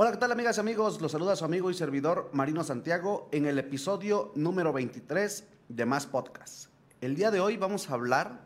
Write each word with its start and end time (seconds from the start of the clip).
Hola, 0.00 0.12
¿qué 0.12 0.18
tal 0.18 0.30
amigas 0.30 0.56
y 0.56 0.60
amigos? 0.60 1.00
Los 1.00 1.10
saluda 1.10 1.34
su 1.34 1.44
amigo 1.44 1.72
y 1.72 1.74
servidor 1.74 2.30
Marino 2.32 2.62
Santiago 2.62 3.28
en 3.32 3.46
el 3.46 3.58
episodio 3.58 4.30
número 4.36 4.72
23 4.72 5.44
de 5.70 5.86
Más 5.86 6.06
Podcast. 6.06 6.68
El 7.00 7.16
día 7.16 7.32
de 7.32 7.40
hoy 7.40 7.56
vamos 7.56 7.90
a 7.90 7.94
hablar, 7.94 8.42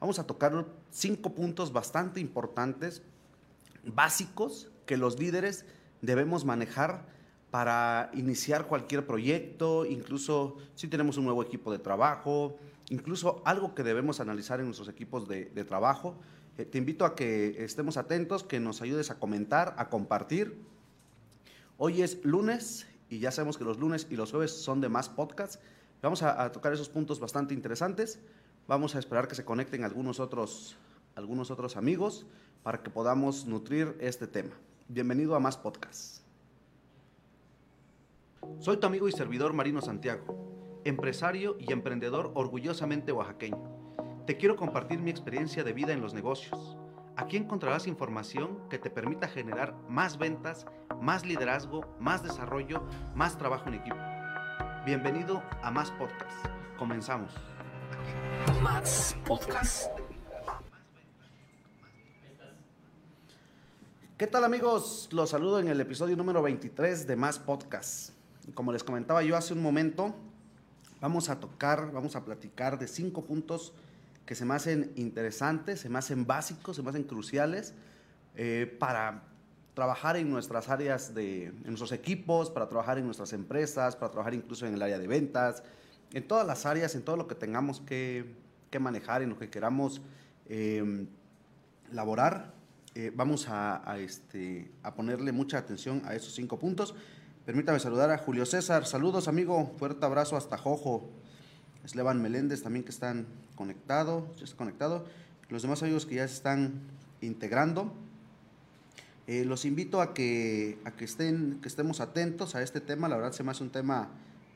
vamos 0.00 0.18
a 0.18 0.26
tocar 0.26 0.64
cinco 0.90 1.34
puntos 1.34 1.70
bastante 1.70 2.18
importantes, 2.18 3.02
básicos, 3.84 4.70
que 4.86 4.96
los 4.96 5.18
líderes 5.18 5.66
debemos 6.00 6.46
manejar 6.46 7.04
para 7.50 8.10
iniciar 8.14 8.66
cualquier 8.66 9.06
proyecto, 9.06 9.84
incluso 9.84 10.56
si 10.76 10.88
tenemos 10.88 11.18
un 11.18 11.26
nuevo 11.26 11.42
equipo 11.42 11.70
de 11.72 11.78
trabajo, 11.78 12.56
incluso 12.88 13.42
algo 13.44 13.74
que 13.74 13.82
debemos 13.82 14.20
analizar 14.20 14.60
en 14.60 14.64
nuestros 14.64 14.88
equipos 14.88 15.28
de, 15.28 15.44
de 15.44 15.64
trabajo. 15.66 16.16
Eh, 16.56 16.64
te 16.64 16.78
invito 16.78 17.04
a 17.04 17.14
que 17.14 17.62
estemos 17.62 17.98
atentos, 17.98 18.44
que 18.44 18.60
nos 18.60 18.80
ayudes 18.80 19.10
a 19.10 19.18
comentar, 19.18 19.74
a 19.76 19.90
compartir 19.90 20.74
Hoy 21.78 22.00
es 22.00 22.24
lunes 22.24 22.86
y 23.10 23.18
ya 23.18 23.30
sabemos 23.30 23.58
que 23.58 23.64
los 23.64 23.78
lunes 23.78 24.06
y 24.08 24.16
los 24.16 24.30
jueves 24.30 24.50
son 24.50 24.80
de 24.80 24.88
más 24.88 25.10
podcasts. 25.10 25.58
Vamos 26.00 26.22
a, 26.22 26.50
tocar 26.50 26.72
esos 26.72 26.88
puntos 26.88 27.20
bastante 27.20 27.52
interesantes. 27.52 28.18
Vamos 28.66 28.94
a 28.94 28.98
esperar 28.98 29.28
que 29.28 29.34
se 29.34 29.44
conecten 29.44 29.84
algunos 29.84 30.18
otros, 30.18 30.76
algunos 31.16 31.50
otros 31.50 31.76
amigos 31.76 32.24
para 32.62 32.82
que 32.82 32.88
podamos 32.88 33.44
nutrir 33.44 33.94
este 34.00 34.26
tema. 34.26 34.54
Bienvenido 34.88 35.36
a 35.36 35.40
más 35.40 35.58
podcasts. 35.58 36.22
Soy 38.58 38.78
tu 38.78 38.86
amigo 38.86 39.06
y 39.06 39.12
servidor 39.12 39.52
Marino 39.52 39.82
Santiago, 39.82 40.80
empresario 40.84 41.58
y 41.60 41.72
emprendedor 41.72 42.30
orgullosamente 42.34 43.12
oaxaqueño. 43.12 44.24
Te 44.26 44.38
quiero 44.38 44.56
compartir 44.56 45.00
mi 45.00 45.10
experiencia 45.10 45.62
de 45.62 45.74
vida 45.74 45.92
en 45.92 46.00
los 46.00 46.14
negocios 46.14 46.78
Aquí 47.18 47.38
encontrarás 47.38 47.86
información 47.86 48.58
que 48.68 48.78
te 48.78 48.90
permita 48.90 49.26
generar 49.26 49.74
más 49.88 50.18
ventas, 50.18 50.66
más 51.00 51.24
liderazgo, 51.24 51.80
más 51.98 52.22
desarrollo, 52.22 52.82
más 53.14 53.38
trabajo 53.38 53.68
en 53.68 53.76
equipo. 53.76 53.96
Bienvenido 54.84 55.42
a 55.62 55.70
Más 55.70 55.90
Podcast. 55.92 56.46
Comenzamos. 56.76 57.32
Más 58.62 59.16
Podcast. 59.26 59.90
¿Qué 64.18 64.26
tal 64.26 64.44
amigos? 64.44 65.08
Los 65.10 65.30
saludo 65.30 65.58
en 65.58 65.68
el 65.68 65.80
episodio 65.80 66.18
número 66.18 66.42
23 66.42 67.06
de 67.06 67.16
Más 67.16 67.38
Podcast. 67.38 68.10
Como 68.52 68.72
les 68.72 68.84
comentaba 68.84 69.22
yo 69.22 69.38
hace 69.38 69.54
un 69.54 69.62
momento, 69.62 70.14
vamos 71.00 71.30
a 71.30 71.40
tocar, 71.40 71.92
vamos 71.92 72.14
a 72.14 72.26
platicar 72.26 72.78
de 72.78 72.86
cinco 72.86 73.24
puntos 73.24 73.72
que 74.26 74.34
se 74.34 74.44
me 74.44 74.54
hacen 74.54 74.92
interesantes, 74.96 75.80
se 75.80 75.88
me 75.88 75.98
hacen 75.98 76.26
básicos, 76.26 76.76
se 76.76 76.82
me 76.82 76.90
hacen 76.90 77.04
cruciales 77.04 77.72
eh, 78.34 78.76
para 78.78 79.22
trabajar 79.72 80.16
en 80.16 80.28
nuestras 80.30 80.68
áreas, 80.68 81.14
de, 81.14 81.46
en 81.46 81.64
nuestros 81.66 81.92
equipos, 81.92 82.50
para 82.50 82.68
trabajar 82.68 82.98
en 82.98 83.04
nuestras 83.04 83.32
empresas, 83.32 83.94
para 83.94 84.10
trabajar 84.10 84.34
incluso 84.34 84.66
en 84.66 84.74
el 84.74 84.82
área 84.82 84.98
de 84.98 85.06
ventas, 85.06 85.62
en 86.12 86.26
todas 86.26 86.46
las 86.46 86.66
áreas, 86.66 86.94
en 86.94 87.02
todo 87.02 87.16
lo 87.16 87.28
que 87.28 87.34
tengamos 87.34 87.80
que, 87.80 88.34
que 88.70 88.78
manejar, 88.78 89.22
en 89.22 89.30
lo 89.30 89.38
que 89.38 89.48
queramos 89.48 90.02
eh, 90.48 91.06
laborar. 91.92 92.54
Vamos 93.14 93.46
a, 93.50 93.98
este, 93.98 94.70
a 94.82 94.94
ponerle 94.94 95.30
mucha 95.30 95.58
atención 95.58 96.00
a 96.06 96.14
esos 96.14 96.32
cinco 96.34 96.58
puntos. 96.58 96.94
Permítame 97.44 97.78
saludar 97.78 98.10
a 98.10 98.16
Julio 98.16 98.46
César. 98.46 98.86
Saludos, 98.86 99.28
amigo. 99.28 99.74
Fuerte 99.78 100.06
abrazo 100.06 100.34
hasta 100.34 100.56
Jojo. 100.56 101.10
Eslevan 101.86 102.20
Meléndez 102.20 102.62
también 102.62 102.84
que 102.84 102.90
están 102.90 103.26
conectados, 103.54 104.24
ya 104.38 104.44
está 104.44 104.56
conectado. 104.56 105.06
Los 105.48 105.62
demás 105.62 105.82
amigos 105.82 106.04
que 106.04 106.16
ya 106.16 106.26
se 106.26 106.34
están 106.34 106.80
integrando. 107.20 107.92
Eh, 109.28 109.44
los 109.44 109.64
invito 109.64 110.00
a 110.00 110.12
que, 110.12 110.78
a 110.84 110.90
que, 110.90 111.04
estén, 111.04 111.60
que 111.62 111.68
estemos 111.68 112.00
atentos 112.00 112.56
a 112.56 112.62
este 112.62 112.80
tema. 112.80 113.08
La 113.08 113.16
verdad 113.16 113.32
se 113.32 113.44
me 113.44 113.52
hace 113.52 113.62
un 113.62 113.70
tema 113.70 114.08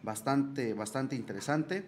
bastante, 0.02 0.74
bastante 0.74 1.14
interesante. 1.14 1.84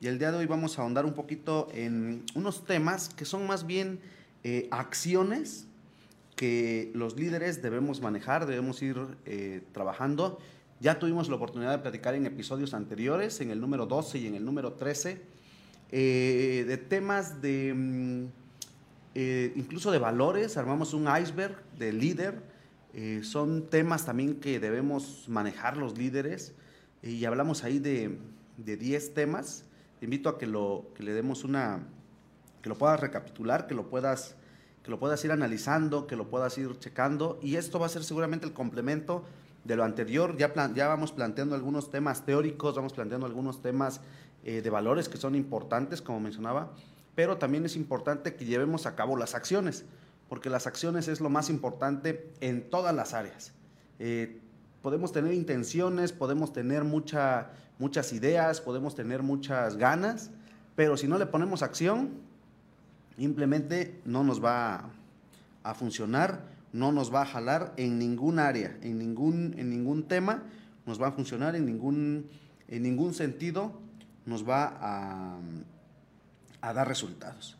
Y 0.00 0.06
el 0.06 0.20
día 0.20 0.30
de 0.30 0.38
hoy 0.38 0.46
vamos 0.46 0.78
a 0.78 0.82
ahondar 0.82 1.04
un 1.04 1.14
poquito 1.14 1.68
en 1.72 2.22
unos 2.36 2.64
temas 2.64 3.08
que 3.08 3.24
son 3.24 3.48
más 3.48 3.66
bien 3.66 3.98
eh, 4.44 4.68
acciones 4.70 5.66
que 6.36 6.92
los 6.94 7.16
líderes 7.16 7.62
debemos 7.62 8.00
manejar, 8.00 8.46
debemos 8.46 8.80
ir 8.82 8.96
eh, 9.24 9.62
trabajando 9.72 10.38
ya 10.84 10.98
tuvimos 10.98 11.30
la 11.30 11.36
oportunidad 11.36 11.70
de 11.70 11.78
platicar 11.78 12.14
en 12.14 12.26
episodios 12.26 12.74
anteriores, 12.74 13.40
en 13.40 13.50
el 13.50 13.58
número 13.58 13.86
12 13.86 14.18
y 14.18 14.26
en 14.26 14.34
el 14.34 14.44
número 14.44 14.74
13, 14.74 15.18
eh, 15.90 16.64
de 16.68 16.76
temas 16.76 17.40
de, 17.40 17.72
mm, 17.74 18.26
eh, 19.14 19.54
incluso 19.56 19.90
de 19.90 19.98
valores, 19.98 20.58
armamos 20.58 20.92
un 20.92 21.08
iceberg 21.08 21.56
de 21.78 21.90
líder, 21.90 22.42
eh, 22.92 23.22
son 23.24 23.70
temas 23.70 24.04
también 24.04 24.40
que 24.40 24.60
debemos 24.60 25.24
manejar 25.26 25.78
los 25.78 25.96
líderes. 25.96 26.52
Y 27.02 27.24
hablamos 27.24 27.64
ahí 27.64 27.78
de, 27.78 28.18
de 28.58 28.76
10 28.76 29.14
temas. 29.14 29.64
Te 30.00 30.04
invito 30.04 30.28
a 30.28 30.38
que, 30.38 30.46
lo, 30.46 30.90
que 30.94 31.02
le 31.02 31.14
demos 31.14 31.44
una, 31.44 31.80
que 32.60 32.68
lo 32.68 32.76
puedas 32.76 33.00
recapitular, 33.00 33.66
que 33.66 33.74
lo 33.74 33.88
puedas 33.88 34.36
que 34.82 34.90
lo 34.90 34.98
puedas 34.98 35.24
ir 35.24 35.32
analizando, 35.32 36.06
que 36.06 36.14
lo 36.14 36.28
puedas 36.28 36.58
ir 36.58 36.78
checando. 36.78 37.40
Y 37.42 37.56
esto 37.56 37.78
va 37.78 37.86
a 37.86 37.88
ser 37.88 38.04
seguramente 38.04 38.44
el 38.44 38.52
complemento 38.52 39.24
de 39.64 39.76
lo 39.76 39.84
anterior. 39.84 40.36
Ya, 40.36 40.52
ya 40.74 40.88
vamos 40.88 41.12
planteando 41.12 41.54
algunos 41.54 41.90
temas 41.90 42.24
teóricos, 42.24 42.76
vamos 42.76 42.92
planteando 42.92 43.26
algunos 43.26 43.62
temas 43.62 44.00
eh, 44.44 44.62
de 44.62 44.70
valores 44.70 45.08
que 45.08 45.16
son 45.16 45.34
importantes, 45.34 46.02
como 46.02 46.20
mencionaba, 46.20 46.72
pero 47.14 47.38
también 47.38 47.64
es 47.64 47.76
importante 47.76 48.34
que 48.34 48.44
llevemos 48.44 48.86
a 48.86 48.94
cabo 48.94 49.16
las 49.16 49.34
acciones, 49.34 49.84
porque 50.28 50.50
las 50.50 50.66
acciones 50.66 51.08
es 51.08 51.20
lo 51.20 51.30
más 51.30 51.48
importante 51.48 52.30
en 52.40 52.68
todas 52.68 52.94
las 52.94 53.14
áreas. 53.14 53.52
Eh, 53.98 54.40
podemos 54.82 55.12
tener 55.12 55.32
intenciones, 55.32 56.12
podemos 56.12 56.52
tener 56.52 56.84
mucha, 56.84 57.52
muchas 57.78 58.12
ideas, 58.12 58.60
podemos 58.60 58.94
tener 58.94 59.22
muchas 59.22 59.76
ganas, 59.76 60.30
pero 60.76 60.96
si 60.96 61.08
no 61.08 61.18
le 61.18 61.26
ponemos 61.26 61.62
acción, 61.62 62.10
simplemente 63.16 64.00
no 64.04 64.24
nos 64.24 64.44
va 64.44 64.90
a 65.62 65.74
funcionar 65.74 66.53
no 66.74 66.90
nos 66.90 67.14
va 67.14 67.22
a 67.22 67.26
jalar 67.26 67.72
en 67.76 68.00
ningún 68.00 68.40
área, 68.40 68.76
en 68.82 68.98
ningún, 68.98 69.54
en 69.56 69.70
ningún 69.70 70.08
tema, 70.08 70.42
nos 70.86 71.00
va 71.00 71.06
a 71.06 71.12
funcionar 71.12 71.54
en 71.54 71.64
ningún, 71.64 72.28
en 72.66 72.82
ningún 72.82 73.14
sentido, 73.14 73.80
nos 74.26 74.46
va 74.46 74.76
a, 74.80 75.38
a 76.60 76.72
dar 76.72 76.88
resultados. 76.88 77.56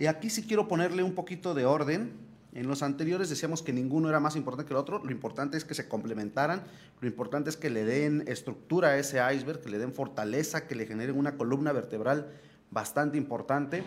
Y 0.00 0.06
aquí 0.06 0.30
sí 0.30 0.42
quiero 0.42 0.66
ponerle 0.66 1.04
un 1.04 1.14
poquito 1.14 1.54
de 1.54 1.64
orden. 1.64 2.14
En 2.54 2.66
los 2.66 2.82
anteriores 2.82 3.30
decíamos 3.30 3.62
que 3.62 3.72
ninguno 3.72 4.08
era 4.08 4.18
más 4.18 4.34
importante 4.34 4.66
que 4.66 4.74
el 4.74 4.80
otro. 4.80 4.98
Lo 5.04 5.12
importante 5.12 5.56
es 5.56 5.64
que 5.64 5.74
se 5.74 5.86
complementaran. 5.86 6.64
Lo 7.00 7.06
importante 7.06 7.50
es 7.50 7.56
que 7.56 7.70
le 7.70 7.84
den 7.84 8.24
estructura 8.26 8.88
a 8.88 8.98
ese 8.98 9.20
iceberg, 9.32 9.60
que 9.60 9.70
le 9.70 9.78
den 9.78 9.92
fortaleza, 9.92 10.66
que 10.66 10.74
le 10.74 10.86
generen 10.86 11.16
una 11.16 11.36
columna 11.36 11.70
vertebral 11.70 12.32
bastante 12.72 13.16
importante. 13.16 13.84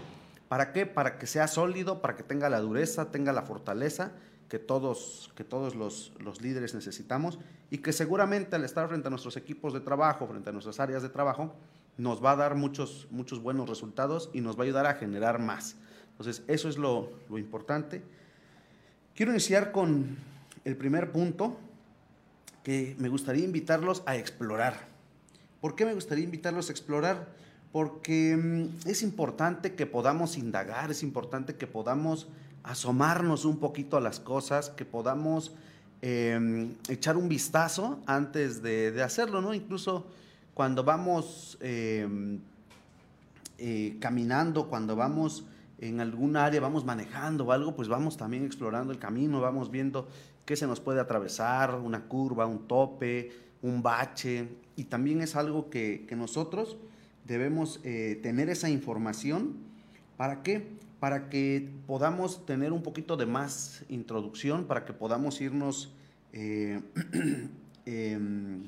¿Para 0.47 0.71
qué? 0.71 0.85
Para 0.85 1.19
que 1.19 1.27
sea 1.27 1.49
sólido, 1.49 2.01
para 2.01 2.15
que 2.15 2.23
tenga 2.23 2.49
la 2.49 2.61
dureza, 2.61 3.11
tenga 3.11 3.33
la 3.33 3.41
fortaleza 3.41 4.13
que 4.49 4.59
todos, 4.59 5.31
que 5.35 5.43
todos 5.43 5.75
los, 5.75 6.11
los, 6.19 6.41
líderes 6.41 6.73
necesitamos 6.73 7.39
y 7.69 7.77
que 7.77 7.93
seguramente 7.93 8.55
al 8.55 8.65
estar 8.65 8.87
frente 8.89 9.07
a 9.07 9.11
nuestros 9.11 9.37
equipos 9.37 9.73
de 9.73 9.79
trabajo, 9.79 10.27
frente 10.27 10.49
a 10.49 10.53
nuestras 10.53 10.79
áreas 10.79 11.03
de 11.03 11.09
trabajo, 11.09 11.53
nos 11.97 12.23
va 12.23 12.31
a 12.31 12.35
dar 12.35 12.55
muchos, 12.55 13.07
muchos 13.11 13.41
buenos 13.41 13.69
resultados 13.69 14.29
y 14.33 14.41
nos 14.41 14.57
va 14.57 14.61
a 14.61 14.65
ayudar 14.65 14.85
a 14.87 14.95
generar 14.95 15.39
más. 15.39 15.75
Entonces, 16.11 16.43
eso 16.47 16.67
es 16.67 16.77
lo, 16.77 17.11
lo 17.29 17.37
importante. 17.37 18.01
Quiero 19.15 19.31
iniciar 19.31 19.71
con 19.71 20.17
el 20.65 20.75
primer 20.75 21.11
punto 21.11 21.57
que 22.63 22.95
me 22.97 23.09
gustaría 23.09 23.45
invitarlos 23.45 24.01
a 24.05 24.15
explorar. 24.15 24.87
¿Por 25.61 25.75
qué 25.75 25.85
me 25.85 25.93
gustaría 25.93 26.23
invitarlos 26.23 26.69
a 26.69 26.71
explorar? 26.71 27.27
Porque 27.71 28.35
mm, 28.35 28.87
es 28.89 29.03
importante 29.03 29.75
que 29.75 29.85
podamos 29.85 30.37
indagar, 30.37 30.89
es 30.89 31.03
importante 31.03 31.55
que 31.55 31.67
podamos 31.67 32.27
asomarnos 32.63 33.45
un 33.45 33.57
poquito 33.57 33.97
a 33.97 34.01
las 34.01 34.19
cosas, 34.19 34.69
que 34.69 34.85
podamos 34.85 35.53
em, 36.01 36.75
echar 36.87 37.17
un 37.17 37.29
vistazo 37.29 37.99
antes 38.05 38.61
de, 38.61 39.01
hacerlo, 39.03 39.41
¿no? 39.41 39.53
Incluso 39.53 40.05
cuando 40.53 40.83
vamos 40.83 41.57
em, 41.61 42.39
eh, 43.57 43.97
caminando, 43.99 44.67
cuando 44.67 44.95
vamos 44.95 45.45
en 45.79 46.01
algún 46.01 46.35
área, 46.35 46.59
vamos 46.59 46.85
manejando 46.85 47.45
o 47.45 47.51
algo, 47.51 47.75
pues 47.75 47.87
vamos 47.87 48.17
también 48.17 48.45
explorando 48.45 48.91
el 48.91 48.99
camino, 48.99 49.39
vamos 49.39 49.71
viendo 49.71 50.07
qué 50.45 50.55
se 50.55 50.67
nos 50.67 50.79
puede 50.79 50.99
atravesar, 50.99 51.75
una 51.75 52.05
curva, 52.05 52.45
un 52.45 52.67
tope, 52.67 53.31
un 53.61 53.81
bache, 53.81 54.47
y 54.75 54.85
también 54.85 55.21
es 55.21 55.35
algo 55.35 55.69
que, 55.69 56.07
nosotros 56.15 56.77
debemos 57.25 57.79
eh, 57.83 58.19
tener 58.23 58.49
esa 58.49 58.69
información. 58.69 59.53
¿Para 60.17 60.41
qué? 60.41 60.67
Para 60.99 61.29
que 61.29 61.69
podamos 61.87 62.45
tener 62.45 62.73
un 62.73 62.83
poquito 62.83 63.15
de 63.15 63.25
más 63.25 63.83
introducción, 63.89 64.65
para 64.65 64.85
que 64.85 64.93
podamos 64.93 65.39
irnos 65.39 65.93
eh, 66.33 66.81
em, 67.85 68.63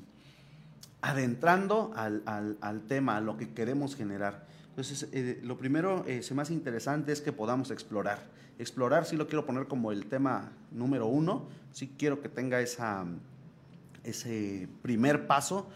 adentrando 1.02 1.92
al, 1.96 2.82
tema, 2.88 3.18
a 3.18 3.22
lo 3.22 3.38
que 3.38 3.50
queremos 3.50 3.96
generar. 3.96 4.46
Entonces, 4.70 5.10
eh, 5.12 5.42
lo 5.44 5.58
primero, 5.58 6.06
eh, 6.08 6.24
se 6.24 6.34
más 6.34 6.52
interesante 6.52 7.12
es 7.12 7.22
que 7.22 7.34
podamos 7.34 7.72
explorar. 7.72 8.20
Explorar 8.60 9.06
sí 9.06 9.18
lo 9.18 9.28
quiero 9.28 9.46
poner 9.46 9.68
como 9.68 9.92
el 9.92 10.06
tema 10.06 10.52
número 10.72 11.08
uno, 11.08 11.48
sí 11.72 11.94
quiero 11.98 12.22
que 12.22 12.30
tenga 12.30 12.62
esa, 12.62 13.06
ese 14.04 14.70
primer 14.82 15.28
paso, 15.28 15.68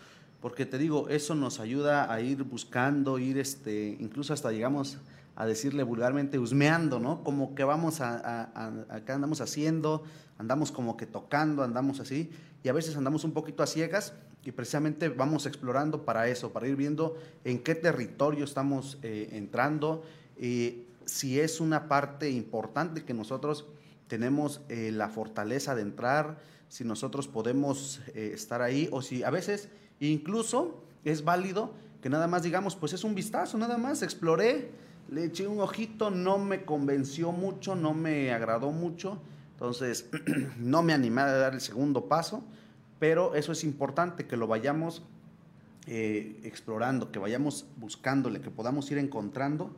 porque 0.42 0.66
te 0.66 0.78
digo, 0.78 1.10
eso 1.10 1.36
nos 1.36 1.60
ayuda 1.60 2.14
a 2.14 2.22
ir 2.22 2.44
buscando, 2.44 3.18
ir 3.18 3.40
este, 3.40 3.98
incluso 4.00 4.32
hasta 4.32 4.52
llegamos 4.52 5.00
a 5.36 5.46
decirle 5.46 5.84
vulgarmente 5.84 6.40
husmeando, 6.40 7.00
¿no? 7.00 7.24
Como 7.24 7.56
que 7.56 7.64
vamos 7.64 8.02
a, 8.02 8.52
acá 8.90 9.16
andamos 9.16 9.42
haciendo, 9.42 10.04
andamos 10.38 10.72
como 10.72 10.98
que 10.98 11.06
tocando, 11.06 11.64
andamos 11.64 12.00
así, 12.00 12.32
y 12.64 12.70
a 12.70 12.74
veces 12.74 12.96
andamos 12.96 13.24
un 13.24 13.34
poquito 13.34 13.62
a 13.62 13.68
ciegas 13.68 14.14
y 14.44 14.52
precisamente 14.52 15.10
vamos 15.10 15.46
explorando 15.46 16.06
para 16.06 16.28
eso, 16.28 16.54
para 16.54 16.68
ir 16.68 16.76
viendo 16.76 17.18
en 17.44 17.60
qué 17.64 17.76
territorio 17.76 18.46
estamos 18.46 18.98
eh, 19.02 19.30
entrando, 19.32 20.04
y 20.40 20.84
si 21.06 21.40
es 21.40 21.60
una 21.60 21.88
parte 21.88 22.30
importante 22.30 23.04
que 23.04 23.14
nosotros 23.14 23.66
tenemos 24.08 24.62
eh, 24.70 24.92
la 24.92 25.10
fortaleza 25.10 25.76
de 25.76 25.82
entrar, 25.82 26.38
si 26.70 26.84
nosotros 26.84 27.28
podemos 27.28 28.02
eh, 28.14 28.32
estar 28.34 28.62
ahí, 28.62 28.88
o 28.92 29.02
si 29.02 29.24
a 29.24 29.30
veces 29.30 29.70
incluso 30.00 30.84
es 31.04 31.24
válido 31.24 31.74
que 32.02 32.10
nada 32.10 32.28
más 32.28 32.44
digamos, 32.44 32.76
pues 32.76 32.94
es 32.94 33.04
un 33.04 33.16
vistazo, 33.16 33.58
nada 33.58 33.78
más 33.78 34.04
exploré, 34.04 34.70
le 35.10 35.26
eché 35.26 35.48
un 35.48 35.60
ojito, 35.60 36.10
no 36.10 36.38
me 36.38 36.64
convenció 36.64 37.32
mucho, 37.32 37.76
no 37.76 37.94
me 37.94 38.32
agradó 38.32 38.72
mucho, 38.72 39.22
entonces 39.52 40.10
no 40.60 40.84
me 40.84 40.94
animé 40.94 41.22
a 41.22 41.32
dar 41.32 41.54
el 41.54 41.62
segundo 41.62 42.06
paso, 42.08 42.44
pero 43.00 43.36
eso 43.36 43.52
es 43.52 43.64
importante, 43.64 44.26
que 44.26 44.38
lo 44.38 44.48
vayamos 44.48 45.04
eh, 45.88 46.40
explorando, 46.44 47.12
que 47.12 47.20
vayamos 47.20 47.66
buscándole, 47.78 48.42
que 48.42 48.50
podamos 48.50 48.90
ir 48.92 48.98
encontrando 48.98 49.76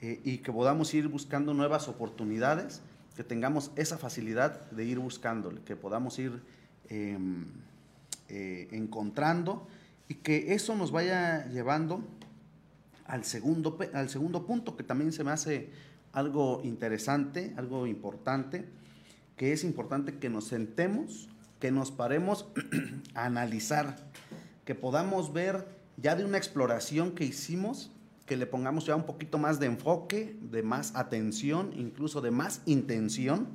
eh, 0.00 0.20
y 0.24 0.38
que 0.38 0.50
podamos 0.50 0.94
ir 0.94 1.08
buscando 1.08 1.52
nuevas 1.54 1.88
oportunidades, 1.88 2.80
que 3.16 3.24
tengamos 3.24 3.70
esa 3.76 3.98
facilidad 3.98 4.70
de 4.70 4.84
ir 4.84 4.98
buscándole, 4.98 5.60
que 5.62 5.76
podamos 5.76 6.18
ir 6.18 6.42
em, 6.88 7.44
eh, 8.28 8.68
encontrando 8.72 9.66
y 10.08 10.14
que 10.14 10.54
eso 10.54 10.74
nos 10.74 10.90
vaya 10.90 11.46
llevando 11.48 12.02
al 13.12 13.26
segundo, 13.26 13.76
al 13.92 14.08
segundo 14.08 14.46
punto, 14.46 14.74
que 14.74 14.82
también 14.82 15.12
se 15.12 15.22
me 15.22 15.32
hace 15.32 15.68
algo 16.14 16.62
interesante, 16.64 17.52
algo 17.58 17.86
importante, 17.86 18.64
que 19.36 19.52
es 19.52 19.64
importante 19.64 20.16
que 20.16 20.30
nos 20.30 20.46
sentemos, 20.46 21.28
que 21.60 21.70
nos 21.70 21.90
paremos 21.90 22.46
a 23.14 23.26
analizar, 23.26 23.98
que 24.64 24.74
podamos 24.74 25.34
ver 25.34 25.68
ya 25.98 26.16
de 26.16 26.24
una 26.24 26.38
exploración 26.38 27.12
que 27.12 27.26
hicimos, 27.26 27.90
que 28.24 28.38
le 28.38 28.46
pongamos 28.46 28.86
ya 28.86 28.96
un 28.96 29.04
poquito 29.04 29.36
más 29.36 29.60
de 29.60 29.66
enfoque, 29.66 30.34
de 30.50 30.62
más 30.62 30.96
atención, 30.96 31.74
incluso 31.76 32.22
de 32.22 32.30
más 32.30 32.62
intención, 32.64 33.46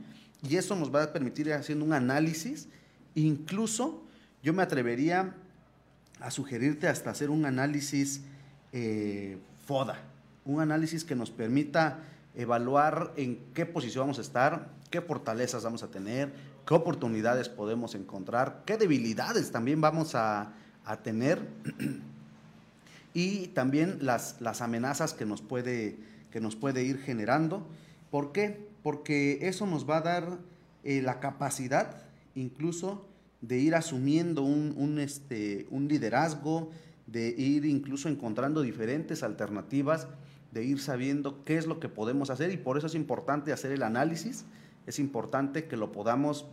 y 0.47 0.57
eso 0.57 0.75
nos 0.75 0.93
va 0.93 1.01
a 1.01 1.13
permitir 1.13 1.47
ir 1.47 1.53
haciendo 1.53 1.83
un 1.83 1.93
análisis, 1.93 2.69
incluso 3.15 4.03
yo 4.43 4.53
me 4.53 4.61
atrevería 4.61 5.33
a 6.19 6.29
sugerirte 6.29 6.87
hasta 6.87 7.09
hacer 7.09 7.31
un 7.31 7.47
análisis 7.47 8.21
eh, 8.71 9.39
FODA, 9.67 9.99
un 10.45 10.61
análisis 10.61 11.03
que 11.03 11.13
nos 11.13 11.29
permita 11.29 11.99
evaluar 12.35 13.13
en 13.17 13.37
qué 13.53 13.65
posición 13.65 14.03
vamos 14.03 14.17
a 14.17 14.21
estar, 14.21 14.69
qué 14.89 15.01
fortalezas 15.01 15.63
vamos 15.63 15.83
a 15.83 15.91
tener, 15.91 16.31
qué 16.65 16.73
oportunidades 16.73 17.49
podemos 17.49 17.93
encontrar, 17.93 18.63
qué 18.65 18.77
debilidades 18.77 19.51
también 19.51 19.81
vamos 19.81 20.15
a, 20.15 20.53
tener 21.03 21.45
y 23.13 23.47
también 23.47 23.97
las, 23.99 24.39
las 24.39 24.61
amenazas 24.61 25.13
que 25.13 25.25
nos, 25.25 25.41
puede, 25.41 25.97
que 26.31 26.39
nos 26.39 26.55
puede 26.55 26.83
ir 26.83 26.99
generando. 26.99 27.67
¿Por 28.09 28.31
qué? 28.31 28.69
Porque 28.83 29.39
eso 29.41 29.65
nos 29.65 29.89
va 29.89 29.97
a 29.97 30.01
dar 30.01 30.37
eh, 30.85 31.01
la 31.01 31.19
capacidad 31.19 32.03
incluso 32.35 33.05
de 33.41 33.57
ir 33.59 33.75
asumiendo 33.75 34.43
un, 34.43 34.99
este, 34.99 35.67
un 35.71 35.89
liderazgo, 35.89 36.71
de 37.07 37.29
ir 37.29 37.65
incluso 37.65 38.09
encontrando 38.09 38.61
diferentes 38.61 39.23
alternativas, 39.23 40.07
de 40.51 40.63
ir 40.63 40.79
sabiendo 40.79 41.43
qué 41.43 41.57
es 41.57 41.65
lo 41.65 41.79
que 41.79 41.89
podemos 41.89 42.29
hacer 42.29 42.51
y 42.51 42.57
por 42.57 42.77
eso 42.77 42.87
es 42.87 42.95
importante 42.95 43.51
hacer 43.51 43.71
el 43.71 43.83
análisis, 43.83 44.45
es 44.85 44.99
importante 44.99 45.65
que 45.65 45.77
lo 45.77 45.91
podamos 45.91 46.45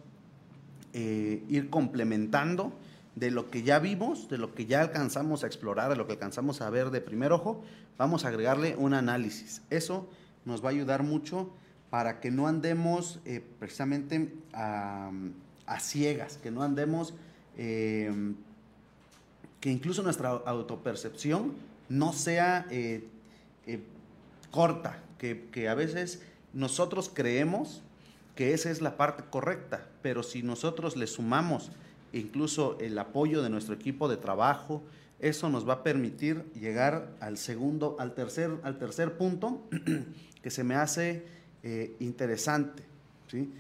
eh, 0.92 1.44
ir 1.48 1.70
complementando 1.70 2.72
de 3.14 3.30
lo 3.30 3.50
que 3.50 3.62
ya 3.62 3.78
vimos, 3.78 4.28
de 4.28 4.38
lo 4.38 4.54
que 4.54 4.66
ya 4.66 4.80
alcanzamos 4.80 5.44
a 5.44 5.46
explorar, 5.46 5.90
de 5.90 5.96
lo 5.96 6.06
que 6.06 6.14
alcanzamos 6.14 6.60
a 6.60 6.70
ver 6.70 6.90
de 6.90 7.00
primer 7.00 7.32
ojo, 7.32 7.62
vamos 7.96 8.24
a 8.24 8.28
agregarle 8.28 8.74
un 8.76 8.94
análisis. 8.94 9.62
Eso 9.70 10.08
nos 10.44 10.64
va 10.64 10.68
a 10.68 10.72
ayudar 10.72 11.02
mucho 11.02 11.50
para 11.90 12.20
que 12.20 12.32
no 12.32 12.48
andemos 12.48 13.20
eh, 13.24 13.40
precisamente 13.58 14.34
a 14.52 15.12
a 15.66 15.80
ciegas, 15.80 16.38
que 16.38 16.50
no 16.50 16.62
andemos, 16.62 17.14
eh, 17.56 18.12
que 19.64 19.70
incluso 19.70 20.02
nuestra 20.02 20.28
autopercepción 20.28 21.55
no 21.88 22.12
sea 22.12 22.66
eh, 22.70 23.08
eh, 23.66 23.81
corta, 24.50 25.02
que, 25.16 25.69
a 25.70 25.75
veces 25.75 26.20
nosotros 26.52 27.11
creemos 27.11 27.81
que 28.37 28.52
esa 28.52 28.70
es 28.70 28.82
la 28.82 28.99
parte 28.99 29.25
correcta, 29.31 29.88
pero 30.02 30.22
si 30.22 30.43
nosotros 30.43 30.99
le 30.99 31.06
sumamos 31.06 31.70
incluso 32.12 32.76
el 32.78 32.99
apoyo 32.99 33.43
de 33.43 33.49
nuestro 33.49 33.75
equipo 33.75 34.06
de 34.06 34.19
trabajo, 34.19 34.82
eso 35.19 35.49
nos 35.49 35.66
va 35.66 35.72
a 35.72 35.82
permitir 35.82 36.44
llegar 36.52 37.14
al 37.20 37.38
segundo, 37.38 37.96
al 37.99 38.12
tercer, 38.12 38.50
al 38.64 38.76
tercer 38.76 39.16
punto 39.16 39.62
que 40.43 40.50
se 40.50 40.62
me 40.62 40.75
hace 40.75 41.25
interesante. 42.00 42.82
¿sí? 43.28 43.50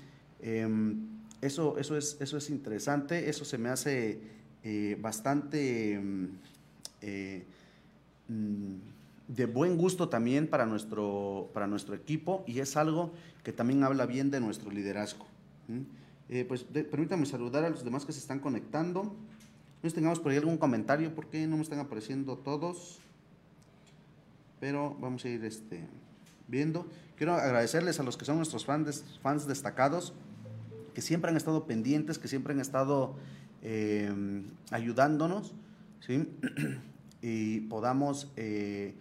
Em, 0.42 1.08
eso, 1.40 1.78
eso, 1.78 1.96
es, 1.96 2.18
eso 2.20 2.36
es 2.36 2.50
interesante, 2.50 3.30
eso 3.30 3.46
se 3.46 3.56
me 3.56 3.70
hace 3.70 4.34
eh, 4.64 4.96
bastante 4.98 6.00
mm, 6.00 6.26
eh, 7.02 7.44
mm, 8.28 8.74
de 9.28 9.46
buen 9.46 9.76
gusto 9.76 10.08
también 10.08 10.48
para 10.48 10.64
nuestro, 10.64 11.50
para 11.52 11.66
nuestro 11.66 11.94
equipo 11.94 12.44
y 12.46 12.60
es 12.60 12.76
algo 12.76 13.12
que 13.42 13.52
también 13.52 13.84
habla 13.84 14.06
bien 14.06 14.30
de 14.30 14.40
nuestro 14.40 14.70
liderazgo. 14.70 15.26
Eh, 16.30 16.46
pues 16.46 16.64
permítame 16.64 17.26
saludar 17.26 17.64
a 17.64 17.70
los 17.70 17.84
demás 17.84 18.06
que 18.06 18.12
se 18.12 18.20
están 18.20 18.40
conectando. 18.40 19.14
No 19.82 19.90
tengamos 19.90 20.18
por 20.18 20.32
ahí 20.32 20.38
algún 20.38 20.56
comentario 20.56 21.14
porque 21.14 21.46
no 21.46 21.56
me 21.56 21.62
están 21.62 21.78
apareciendo 21.78 22.38
todos. 22.38 23.00
Pero 24.60 24.96
vamos 24.98 25.24
a 25.26 25.28
ir 25.28 25.44
este, 25.44 25.86
viendo. 26.48 26.86
Quiero 27.16 27.34
agradecerles 27.34 28.00
a 28.00 28.02
los 28.02 28.16
que 28.16 28.24
son 28.24 28.38
nuestros 28.38 28.64
fans, 28.64 29.04
fans 29.22 29.46
destacados 29.46 30.14
que 30.94 31.02
siempre 31.02 31.30
han 31.30 31.36
estado 31.36 31.66
pendientes, 31.66 32.18
que 32.18 32.28
siempre 32.28 32.54
han 32.54 32.60
estado 32.60 33.16
eh, 33.66 34.12
ayudándonos, 34.70 35.54
¿sí? 36.00 36.28
y 37.22 37.60
podamos 37.60 38.30
eh, 38.36 38.94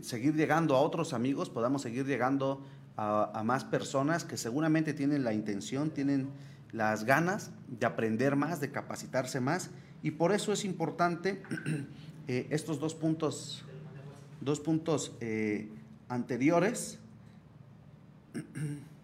seguir 0.00 0.34
llegando 0.34 0.74
a 0.74 0.80
otros 0.80 1.12
amigos, 1.12 1.50
podamos 1.50 1.82
seguir 1.82 2.06
llegando 2.06 2.64
a, 2.96 3.42
más 3.44 3.64
personas 3.64 4.24
que 4.24 4.38
seguramente 4.38 4.94
tienen 4.94 5.22
la 5.22 5.34
intención, 5.34 5.90
tienen 5.90 6.30
las 6.72 7.04
ganas 7.04 7.50
de 7.68 7.84
aprender 7.84 8.36
más, 8.36 8.58
de 8.58 8.70
capacitarse 8.70 9.38
más, 9.40 9.68
y 10.02 10.12
por 10.12 10.32
eso 10.32 10.50
es 10.50 10.64
importante 10.64 11.42
eh, 12.26 12.46
estos 12.48 12.80
dos 12.80 12.94
puntos, 12.94 13.66
dos 14.40 14.60
puntos 14.60 15.12
anteriores. 16.08 16.98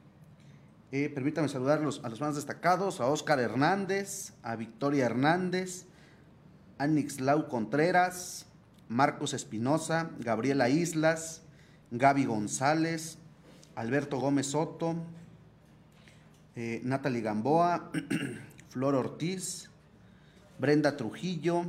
Eh, 0.95 1.09
permítame 1.09 1.49
saludar 1.49 1.79
a 1.79 1.83
los, 1.83 2.03
más 2.21 2.35
destacados, 2.35 3.01
a 3.01 3.07
Oscar 3.07 3.41
Hernández, 3.41 4.35
a 4.43 4.57
Victoria 4.57 5.07
Hernández, 5.07 5.87
a 6.77 6.87
Nixlau 6.87 7.49
Contreras, 7.49 8.45
Marcos 8.91 9.33
Espinosa, 9.33 10.11
Gabriela 10.19 10.69
Islas, 10.69 11.41
Gaby 11.93 12.27
González, 12.27 13.17
Alberto 13.75 14.21
Gómez 14.21 14.49
Soto, 14.49 14.97
eh, 16.57 16.83
Natalie 16.85 17.23
Gamboa, 17.23 17.91
Flor 18.69 18.95
Ortiz, 18.95 19.71
Brenda 20.59 20.99
Trujillo, 20.99 21.65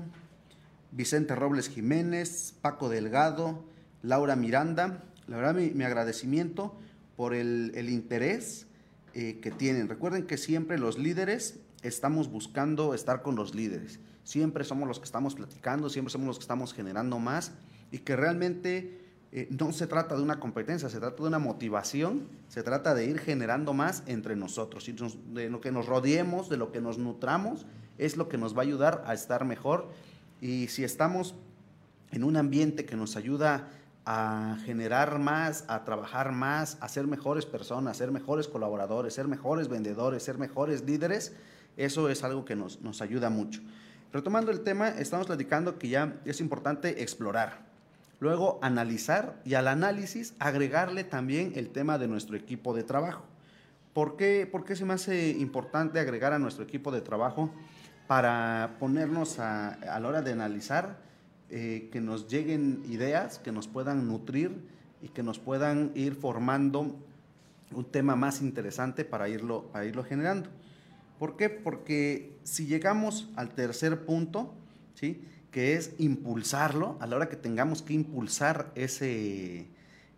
Vicente 0.91 1.33
Robles 1.33 1.69
Jiménez, 1.69 2.55
Paco 2.61 2.89
Delgado, 2.89 3.63
Laura 4.01 4.35
Miranda. 4.35 5.01
La 5.27 5.37
verdad, 5.37 5.55
mi, 5.55 5.83
agradecimiento 5.85 6.75
por 7.15 7.33
el, 7.33 7.71
el 7.75 7.89
interés 7.89 8.67
eh, 9.13 9.39
que 9.41 9.51
tienen. 9.51 9.89
Recuerden 9.89 10.25
que 10.25 10.37
siempre 10.37 10.79
los 10.79 10.97
líderes 10.97 11.59
estamos 11.83 12.31
buscando 12.31 12.93
estar 12.93 13.21
con 13.21 13.35
los 13.35 13.53
líderes. 13.53 13.99
Siempre 14.23 14.63
somos 14.63 14.87
los 14.87 14.99
que 14.99 15.05
estamos 15.05 15.35
platicando, 15.35 15.89
siempre 15.89 16.11
somos 16.11 16.27
los 16.27 16.37
que 16.37 16.43
estamos 16.43 16.73
generando 16.73 17.19
más 17.19 17.51
y 17.91 17.99
que 17.99 18.15
realmente 18.15 19.01
eh, 19.31 19.47
no 19.49 19.71
se 19.71 19.87
trata 19.87 20.15
de 20.15 20.23
una 20.23 20.39
competencia, 20.39 20.89
se 20.89 20.99
trata 20.99 21.21
de 21.21 21.27
una 21.27 21.39
motivación, 21.39 22.27
se 22.47 22.63
trata 22.63 22.95
de 22.95 23.05
ir 23.05 23.19
generando 23.19 23.73
más 23.73 24.03
entre 24.05 24.35
nosotros, 24.35 24.89
de 25.33 25.49
lo 25.49 25.59
que 25.59 25.71
nos 25.71 25.87
rodeemos, 25.87 26.49
de 26.49 26.57
lo 26.57 26.71
que 26.71 26.81
nos 26.81 26.97
nutramos, 26.97 27.65
es 27.97 28.15
lo 28.15 28.29
que 28.29 28.37
nos 28.37 28.55
va 28.55 28.59
a 28.59 28.65
ayudar 28.65 29.03
a 29.05 29.13
estar 29.13 29.45
mejor. 29.45 29.89
Y 30.39 30.67
si 30.67 30.83
estamos 30.83 31.35
en 32.11 32.23
un 32.23 32.37
ambiente 32.37 32.85
que 32.85 32.95
nos 32.95 33.15
ayuda 33.15 33.69
a 34.05 34.57
generar 34.65 35.17
más, 35.19 35.63
a 35.67 35.85
trabajar 35.85 36.31
más, 36.31 36.77
a 36.81 36.89
ser 36.89 37.07
mejores 37.07 37.45
personas, 37.45 37.97
ser 37.97 38.11
mejores 38.11 38.47
colaboradores, 38.47 39.13
ser 39.13 39.27
mejores 39.27 39.69
vendedores, 39.69 40.23
ser 40.23 40.37
mejores 40.37 40.83
líderes, 40.83 41.33
eso 41.77 42.09
es 42.09 42.23
algo 42.23 42.45
que 42.45 42.55
nos, 42.55 43.01
ayuda 43.01 43.29
mucho. 43.29 43.61
Retomando 44.11 44.51
el 44.51 44.61
tema, 44.61 44.89
estamos 44.89 45.27
platicando 45.27 45.79
que 45.79 45.87
ya 45.87 46.15
es 46.25 46.41
importante 46.41 47.01
explorar, 47.01 47.61
luego 48.19 48.59
analizar 48.61 49.41
y 49.45 49.55
al 49.55 49.67
análisis 49.67 50.35
agregarle 50.37 51.03
también 51.03 51.53
el 51.55 51.69
tema 51.69 51.97
de 51.97 52.07
nuestro 52.07 52.35
equipo 52.35 52.73
de 52.73 52.83
trabajo. 52.83 53.23
¿Por 53.93 54.17
qué, 54.17 54.47
¿Por 54.51 54.65
qué 54.65 54.75
se 54.75 54.85
me 54.85 54.95
importante 55.39 55.99
agregar 55.99 56.33
a 56.33 56.39
nuestro 56.39 56.63
equipo 56.63 56.91
de 56.91 57.01
trabajo 57.01 57.51
para 58.07 58.75
ponernos 58.79 59.39
a, 59.39 59.69
a 59.69 59.99
la 59.99 60.07
hora 60.07 60.21
de 60.21 60.33
analizar, 60.33 60.97
eh, 61.49 61.89
que 61.91 62.01
nos 62.01 62.27
lleguen 62.27 62.83
ideas, 62.89 63.39
que 63.39 63.51
nos 63.51 63.67
puedan 63.67 64.07
nutrir 64.07 64.51
y 65.01 65.09
que 65.09 65.23
nos 65.23 65.39
puedan 65.39 65.91
ir 65.95 66.15
formando 66.15 66.95
un 67.71 67.85
tema 67.85 68.15
más 68.15 68.41
interesante 68.41 69.05
para 69.05 69.29
irlo, 69.29 69.63
para 69.71 69.85
irlo 69.85 70.03
generando? 70.03 70.49
¿Por 71.19 71.37
qué? 71.37 71.49
Porque 71.49 72.37
si 72.43 72.65
llegamos 72.65 73.29
al 73.35 73.49
tercer 73.53 74.05
punto, 74.05 74.53
¿sí? 74.95 75.23
que 75.51 75.75
es 75.75 75.93
impulsarlo, 75.99 76.97
a 76.99 77.07
la 77.07 77.15
hora 77.15 77.29
que 77.29 77.35
tengamos 77.35 77.81
que 77.81 77.93
impulsar 77.93 78.71
ese, 78.75 79.67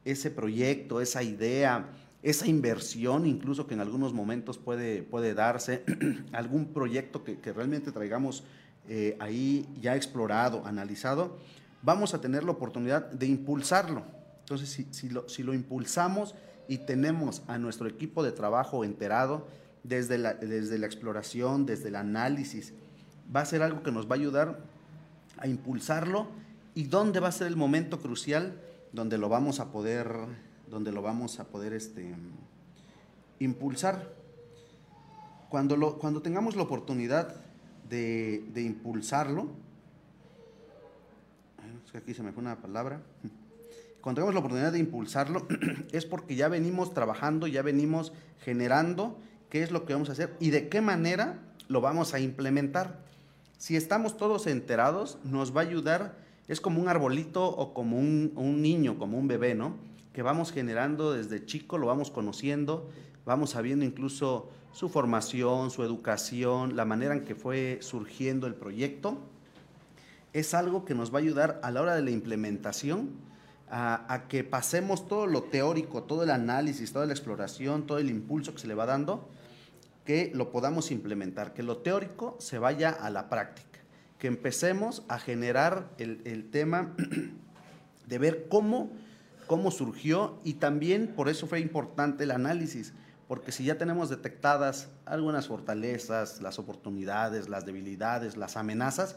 ese 0.05 0.31
proyecto, 0.31 1.01
esa 1.01 1.23
idea, 1.23 1.89
esa 2.23 2.47
inversión, 2.47 3.27
incluso 3.27 3.67
que 3.67 3.75
en 3.75 3.81
algunos 3.81 4.13
momentos 4.13 4.57
puede, 4.57 5.03
puede 5.03 5.33
darse, 5.33 5.83
algún 6.31 6.73
proyecto 6.73 7.23
que, 7.23 7.37
realmente 7.53 7.91
traigamos 7.91 8.43
eh, 8.89 9.17
ahí 9.19 9.67
ya 9.81 9.95
explorado, 9.95 10.65
analizado, 10.65 11.37
vamos 11.81 12.13
a 12.13 12.21
tener 12.21 12.43
la 12.43 12.51
oportunidad 12.51 13.09
de 13.11 13.27
impulsarlo. 13.27 14.03
Entonces, 14.39 14.85
si, 14.91 15.09
lo, 15.09 15.53
impulsamos 15.53 16.35
y 16.67 16.79
tenemos 16.79 17.41
a 17.47 17.57
nuestro 17.57 17.87
equipo 17.87 18.23
de 18.23 18.31
trabajo 18.31 18.83
enterado, 18.83 19.47
desde 19.83 20.17
la, 20.17 20.31
exploración, 20.85 21.65
desde 21.65 21.89
el 21.89 21.95
análisis, 21.95 22.73
va 23.33 23.41
a 23.41 23.45
ser 23.45 23.61
algo 23.61 23.83
que 23.83 23.91
nos 23.91 24.07
va 24.07 24.11
a 24.11 24.19
ayudar 24.19 24.59
a 25.37 25.47
impulsarlo 25.47 26.27
y 26.73 26.85
dónde 26.85 27.19
va 27.19 27.27
a 27.27 27.31
ser 27.31 27.47
el 27.47 27.55
momento 27.55 27.99
crucial 27.99 28.59
donde 28.93 29.17
lo 29.17 29.29
vamos 29.29 29.59
a 29.59 29.71
poder 29.71 30.27
donde 30.69 30.91
lo 30.91 31.01
vamos 31.01 31.39
a 31.39 31.45
poder 31.45 31.73
este, 31.73 32.15
impulsar. 33.39 34.11
Cuando, 35.49 35.97
cuando 35.97 36.21
tengamos 36.21 36.55
la 36.55 36.63
oportunidad 36.63 37.35
de, 37.89 38.43
impulsarlo, 38.55 39.49
es 41.85 41.91
que 41.91 41.97
aquí 41.97 42.13
se 42.13 42.23
me 42.23 42.31
fue 42.31 42.41
una 42.41 42.61
palabra, 42.61 43.01
cuando 44.01 44.19
tengamos 44.19 44.33
la 44.35 44.39
oportunidad 44.39 44.71
de 44.71 44.79
impulsarlo, 44.79 45.47
es 45.91 46.05
porque 46.05 46.35
ya 46.35 46.47
venimos 46.47 46.93
trabajando, 46.93 47.47
ya 47.47 47.61
venimos 47.61 48.13
generando 48.41 49.17
qué 49.49 49.63
es 49.63 49.71
lo 49.71 49.85
que 49.85 49.93
vamos 49.93 50.09
a 50.09 50.13
hacer 50.13 50.35
y 50.39 50.51
de 50.51 50.69
qué 50.69 50.81
manera 50.81 51.39
lo 51.67 51.81
vamos 51.81 52.13
a 52.13 52.19
implementar. 52.19 52.99
Si 53.57 53.75
estamos 53.75 54.17
todos 54.17 54.47
enterados, 54.47 55.17
nos 55.23 55.55
va 55.55 55.61
a 55.61 55.63
ayudar, 55.63 56.17
es 56.47 56.61
como 56.61 56.81
un 56.81 56.87
arbolito 56.87 57.47
o 57.47 57.73
como 57.73 57.97
un, 57.97 58.33
un 58.35 58.61
niño, 58.61 58.99
como 58.99 59.17
un 59.17 59.27
bebé, 59.27 59.55
¿no? 59.55 59.75
que 60.15 60.21
vamos 60.21 60.53
generando 60.53 61.11
desde 61.11 61.45
chico, 61.45 61.77
lo 61.77 61.87
vamos 61.87 62.09
conociendo, 62.09 62.89
vamos 63.25 63.51
sabiendo 63.51 63.85
incluso 63.85 64.49
su 64.71 64.89
formación, 64.89 65.71
su 65.71 65.83
educación, 65.83 66.75
la 66.75 66.85
manera 66.85 67.13
en 67.13 67.23
que 67.23 67.35
fue 67.35 67.79
surgiendo 67.81 68.47
el 68.47 68.55
proyecto, 68.55 69.17
es 70.33 70.53
algo 70.53 70.85
que 70.85 70.95
nos 70.95 71.13
va 71.13 71.19
a 71.19 71.21
ayudar 71.21 71.59
a 71.63 71.71
la 71.71 71.81
hora 71.81 71.95
de 71.95 72.01
la 72.03 72.11
implementación 72.11 73.11
a, 73.69 74.25
que 74.29 74.43
pasemos 74.43 75.07
todo 75.07 75.27
lo 75.27 75.43
teórico, 75.43 76.03
todo 76.03 76.23
el 76.23 76.29
análisis, 76.29 76.93
toda 76.93 77.05
la 77.05 77.13
exploración, 77.13 77.87
todo 77.87 77.97
el 77.97 78.09
impulso 78.09 78.53
que 78.53 78.59
se 78.59 78.67
le 78.67 78.75
va 78.75 78.85
dando, 78.85 79.27
que 80.05 80.31
lo 80.33 80.51
podamos 80.51 80.91
implementar, 80.91 81.53
que 81.53 81.63
lo 81.63 81.77
teórico 81.77 82.35
se 82.39 82.59
vaya 82.59 82.89
a 82.89 83.09
la 83.09 83.27
práctica, 83.29 83.79
que 84.19 84.27
empecemos 84.27 85.03
a 85.07 85.19
generar 85.19 85.89
el, 85.97 86.21
el 86.25 86.49
tema 86.51 86.93
de 88.07 88.17
ver 88.17 88.47
cómo 88.49 88.91
cómo 89.47 89.71
surgió 89.71 90.39
y 90.43 90.55
también 90.55 91.13
por 91.15 91.29
eso 91.29 91.47
fue 91.47 91.59
importante 91.59 92.23
el 92.23 92.31
análisis, 92.31 92.93
porque 93.27 93.51
si 93.51 93.63
ya 93.63 93.77
tenemos 93.77 94.09
detectadas 94.09 94.87
algunas 95.05 95.47
fortalezas, 95.47 96.41
las 96.41 96.59
oportunidades, 96.59 97.49
las 97.49 97.65
debilidades, 97.65 98.37
las 98.37 98.57
amenazas, 98.57 99.15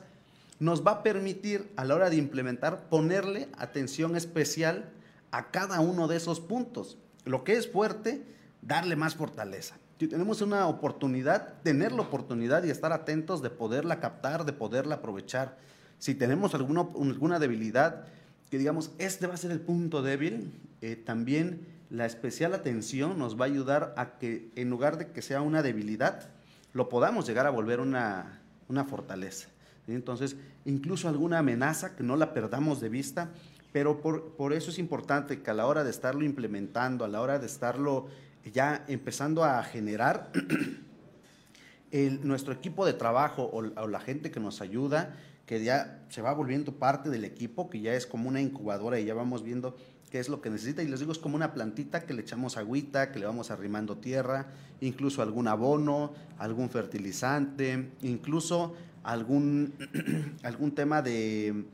nos 0.61 0.85
va 0.85 0.93
a 0.93 1.03
permitir 1.03 1.71
a 1.77 1.85
la 1.85 1.95
hora 1.95 2.11
de 2.11 2.17
implementar 2.17 2.89
ponerle 2.89 3.49
atención 3.59 4.17
especial 4.17 4.91
a 5.31 5.51
cada 5.51 5.81
uno 5.81 6.09
de 6.09 6.17
esos 6.17 6.41
puntos. 6.41 6.97
Lo 7.25 7.45
que 7.45 7.55
es 7.55 7.71
fuerte, 7.71 8.25
darle 8.63 8.97
más 8.97 9.15
fortaleza. 9.15 9.77
Si 9.99 10.09
tenemos 10.09 10.41
una 10.41 10.67
oportunidad, 10.67 11.55
tener 11.63 11.93
la 11.93 12.03
oportunidad 12.03 12.65
y 12.65 12.71
estar 12.71 12.93
atentos 12.93 13.43
de 13.43 13.51
poderla 13.51 14.01
captar, 14.01 14.45
de 14.45 14.53
poderla 14.53 14.97
aprovechar. 14.97 15.59
Si 15.99 16.15
tenemos 16.15 16.55
alguna, 16.55 16.81
alguna 16.81 17.39
debilidad, 17.39 18.07
que 18.51 18.59
digamos, 18.59 18.93
este 18.99 19.27
va 19.27 19.35
a 19.35 19.39
ser 19.39 19.51
el 19.51 19.61
punto 19.61 20.01
débil, 20.03 20.53
eh, 20.81 20.97
también 20.97 21.67
la 21.91 22.07
especial 22.07 22.55
atención 22.55 23.19
nos 23.19 23.39
va 23.39 23.45
a 23.45 23.49
ayudar 23.49 23.95
a 23.97 24.19
que 24.19 24.51
en 24.57 24.71
lugar 24.71 24.99
de 24.99 25.09
que 25.09 25.23
sea 25.23 25.41
una 25.41 25.63
debilidad, 25.63 26.29
lo 26.73 26.89
podamos 26.89 27.27
llegar 27.27 27.47
a 27.47 27.51
volver 27.51 27.81
una, 27.81 28.41
una 28.69 28.85
fortaleza. 28.85 29.49
Entonces, 29.87 30.37
incluso 30.67 31.09
alguna 31.09 31.39
amenaza 31.39 31.97
que 31.97 32.05
no 32.05 32.17
la 32.17 32.35
perdamos 32.35 32.81
de 32.81 32.91
vista, 32.91 33.31
pero 33.73 34.01
por, 34.01 34.33
por, 34.33 34.53
eso 34.53 34.71
es 34.71 34.79
importante 34.79 35.41
que 35.41 35.51
a 35.51 35.55
la 35.55 35.67
hora 35.67 35.83
de 35.83 35.91
estarlo 35.91 36.25
implementando, 36.25 37.05
a 37.05 37.09
la 37.09 37.23
hora 37.23 37.39
de 37.39 37.47
estarlo 37.47 38.09
ya 38.53 38.85
empezando 38.89 39.45
a 39.45 39.63
generar, 39.63 40.31
nuestro 42.23 42.53
equipo 42.53 42.85
de 42.85 42.93
trabajo 42.93 43.51
o 43.53 43.87
la 43.89 44.01
gente 44.01 44.31
que 44.31 44.41
nos 44.41 44.61
ayuda, 44.61 45.17
que 45.47 45.65
ya 45.65 46.05
se 46.11 46.21
va 46.21 46.35
volviendo 46.35 46.73
parte 46.73 47.09
del 47.09 47.25
equipo, 47.25 47.71
que 47.71 47.81
ya 47.81 47.95
es 47.95 48.07
como 48.07 48.29
una 48.29 48.43
incubadora 48.43 49.01
y 49.01 49.07
ya 49.07 49.15
vamos 49.15 49.43
viendo 49.43 49.75
qué 50.11 50.19
es 50.19 50.29
lo 50.29 50.41
que 50.41 50.51
necesita. 50.51 50.83
Y 50.83 50.89
les 50.89 51.01
digo, 51.01 51.13
es 51.13 51.19
como 51.19 51.37
una 51.37 51.53
plantita 51.55 52.05
que 52.05 52.15
le 52.15 52.23
echamos 52.23 52.57
agüita, 52.57 53.13
que 53.13 53.19
le 53.19 53.27
vamos 53.27 53.51
arrimando 53.51 53.97
tierra, 53.97 54.47
incluso 54.81 55.23
algún 55.23 55.49
abono, 55.49 56.13
algún 56.39 56.71
fertilizante, 56.71 57.91
incluso 58.03 58.75
algún, 59.03 59.75
algún 60.43 60.73
tema 60.75 61.03
de... 61.03 61.65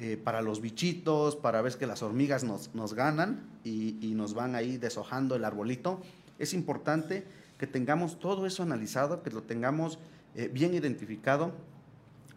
Eh, 0.00 0.16
para 0.16 0.42
los 0.42 0.60
bichitos, 0.60 1.34
para 1.34 1.60
ver 1.60 1.76
que 1.76 1.84
las 1.84 2.04
hormigas 2.04 2.44
nos, 2.44 2.72
nos 2.72 2.94
ganan 2.94 3.48
y, 3.64 3.96
y, 4.00 4.14
nos 4.14 4.32
van 4.32 4.54
ahí 4.54 4.76
deshojando 4.76 5.34
el 5.34 5.44
arbolito. 5.44 6.00
Es 6.38 6.54
importante 6.54 7.26
que 7.58 7.66
tengamos 7.66 8.20
todo 8.20 8.46
eso 8.46 8.62
analizado, 8.62 9.24
que 9.24 9.30
lo 9.30 9.42
tengamos 9.42 9.98
eh, 10.36 10.48
bien 10.52 10.72
identificado 10.72 11.52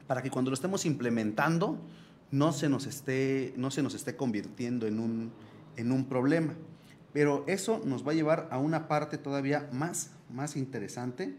para 0.07 0.23
que 0.23 0.31
cuando 0.31 0.49
lo 0.49 0.55
estemos 0.55 0.85
implementando 0.85 1.77
no 2.31 2.53
se 2.53 2.69
nos 2.69 2.87
esté, 2.87 3.53
no 3.57 3.71
se 3.71 3.83
nos 3.83 3.93
esté 3.93 4.15
convirtiendo 4.15 4.87
en 4.87 4.99
un, 4.99 5.31
en 5.75 5.91
un 5.91 6.05
problema. 6.05 6.55
Pero 7.13 7.43
eso 7.47 7.81
nos 7.85 8.07
va 8.07 8.13
a 8.13 8.15
llevar 8.15 8.47
a 8.51 8.57
una 8.57 8.87
parte 8.87 9.17
todavía 9.17 9.69
más, 9.73 10.11
más 10.29 10.55
interesante, 10.55 11.35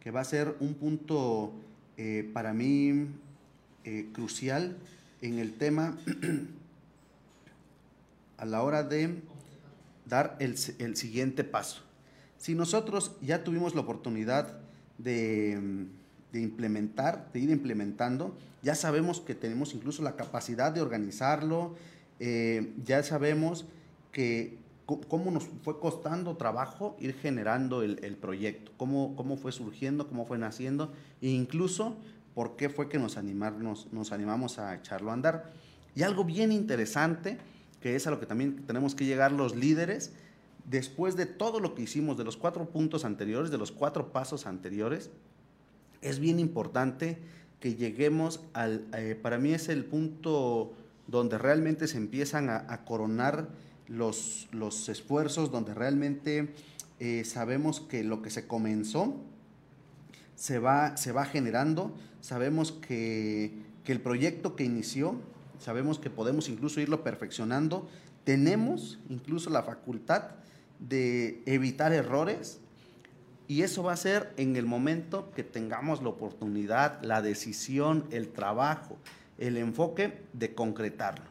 que 0.00 0.10
va 0.10 0.20
a 0.20 0.24
ser 0.24 0.56
un 0.60 0.74
punto 0.74 1.52
eh, 1.96 2.28
para 2.32 2.52
mí 2.52 3.06
eh, 3.84 4.08
crucial 4.12 4.76
en 5.22 5.38
el 5.38 5.54
tema 5.54 5.96
a 8.36 8.44
la 8.44 8.62
hora 8.62 8.82
de 8.82 9.22
dar 10.04 10.36
el, 10.40 10.56
el 10.78 10.96
siguiente 10.96 11.44
paso. 11.44 11.82
Si 12.36 12.54
nosotros 12.54 13.12
ya 13.22 13.44
tuvimos 13.44 13.74
la 13.74 13.82
oportunidad 13.82 14.58
de 14.98 15.86
de 16.34 16.40
implementar, 16.40 17.30
de 17.32 17.38
ir 17.38 17.50
implementando. 17.50 18.36
Ya 18.62 18.74
sabemos 18.74 19.20
que 19.20 19.36
tenemos 19.36 19.72
incluso 19.72 20.02
la 20.02 20.16
capacidad 20.16 20.72
de 20.72 20.82
organizarlo, 20.82 21.76
eh, 22.18 22.74
ya 22.84 23.02
sabemos 23.04 23.66
que 24.10 24.58
cómo 24.84 25.30
nos 25.30 25.44
fue 25.62 25.78
costando 25.78 26.36
trabajo 26.36 26.96
ir 26.98 27.14
generando 27.14 27.82
el, 27.82 28.16
proyecto, 28.16 28.72
cómo, 28.76 29.14
cómo 29.16 29.36
fue 29.36 29.52
surgiendo, 29.52 30.08
cómo 30.08 30.26
fue 30.26 30.36
naciendo, 30.36 30.92
e 31.22 31.28
incluso 31.28 31.96
por 32.34 32.56
qué 32.56 32.68
fue 32.68 32.88
que 32.88 32.98
nos, 32.98 33.16
animarnos, 33.16 33.92
nos 33.92 34.12
animamos 34.12 34.58
a 34.58 34.74
echarlo 34.74 35.10
a 35.10 35.14
andar. 35.14 35.52
Y 35.94 36.02
algo 36.02 36.24
bien 36.24 36.50
interesante, 36.50 37.38
que 37.80 37.94
es 37.94 38.06
a 38.08 38.10
lo 38.10 38.18
que 38.18 38.26
también 38.26 38.66
tenemos 38.66 38.96
que 38.96 39.06
llegar 39.06 39.30
los 39.30 39.54
líderes, 39.54 40.12
después 40.64 41.14
de 41.16 41.26
todo 41.26 41.60
lo 41.60 41.74
que 41.74 41.82
hicimos, 41.82 42.18
de 42.18 42.24
los 42.24 42.36
cuatro 42.36 42.68
puntos 42.68 43.04
anteriores, 43.04 43.52
de 43.52 43.58
los 43.58 43.70
cuatro 43.70 44.10
pasos 44.12 44.46
anteriores, 44.46 45.10
es 46.04 46.20
bien 46.20 46.38
importante 46.38 47.18
que 47.60 47.74
lleguemos 47.74 48.40
al, 48.52 48.86
eh, 48.96 49.18
para 49.20 49.38
mí 49.38 49.52
es 49.52 49.68
el 49.68 49.84
punto 49.86 50.74
donde 51.06 51.38
realmente 51.38 51.88
se 51.88 51.96
empiezan 51.96 52.48
a, 52.50 52.84
coronar 52.84 53.48
los, 53.88 54.48
los, 54.52 54.88
esfuerzos, 54.88 55.50
donde 55.50 55.74
realmente 55.74 56.54
eh, 57.00 57.24
sabemos 57.24 57.80
que 57.80 58.04
lo 58.04 58.22
que 58.22 58.30
se 58.30 58.46
comenzó 58.46 59.16
se 60.34 60.58
va, 60.58 60.96
se 60.96 61.12
va 61.12 61.24
generando, 61.24 61.94
sabemos 62.20 62.72
que, 62.72 63.62
que 63.84 63.92
el 63.92 64.00
proyecto 64.00 64.56
que 64.56 64.64
inició, 64.64 65.16
sabemos 65.58 65.98
que 65.98 66.10
podemos 66.10 66.48
incluso 66.48 66.80
irlo 66.80 67.02
perfeccionando, 67.02 67.88
tenemos 68.24 68.98
incluso 69.08 69.50
la 69.50 69.62
facultad 69.62 70.32
de 70.80 71.42
evitar 71.46 71.92
errores 71.92 72.60
Y 73.46 73.62
eso 73.62 73.82
va 73.82 73.92
a 73.92 73.96
ser 73.96 74.32
en 74.36 74.56
el 74.56 74.64
momento 74.64 75.30
que 75.32 75.44
tengamos 75.44 76.02
la 76.02 76.08
oportunidad, 76.08 77.02
la 77.02 77.20
decisión, 77.20 78.06
el 78.10 78.28
trabajo, 78.28 78.96
el 79.38 79.56
enfoque 79.58 80.22
de 80.32 80.54
concretarlo. 80.54 81.26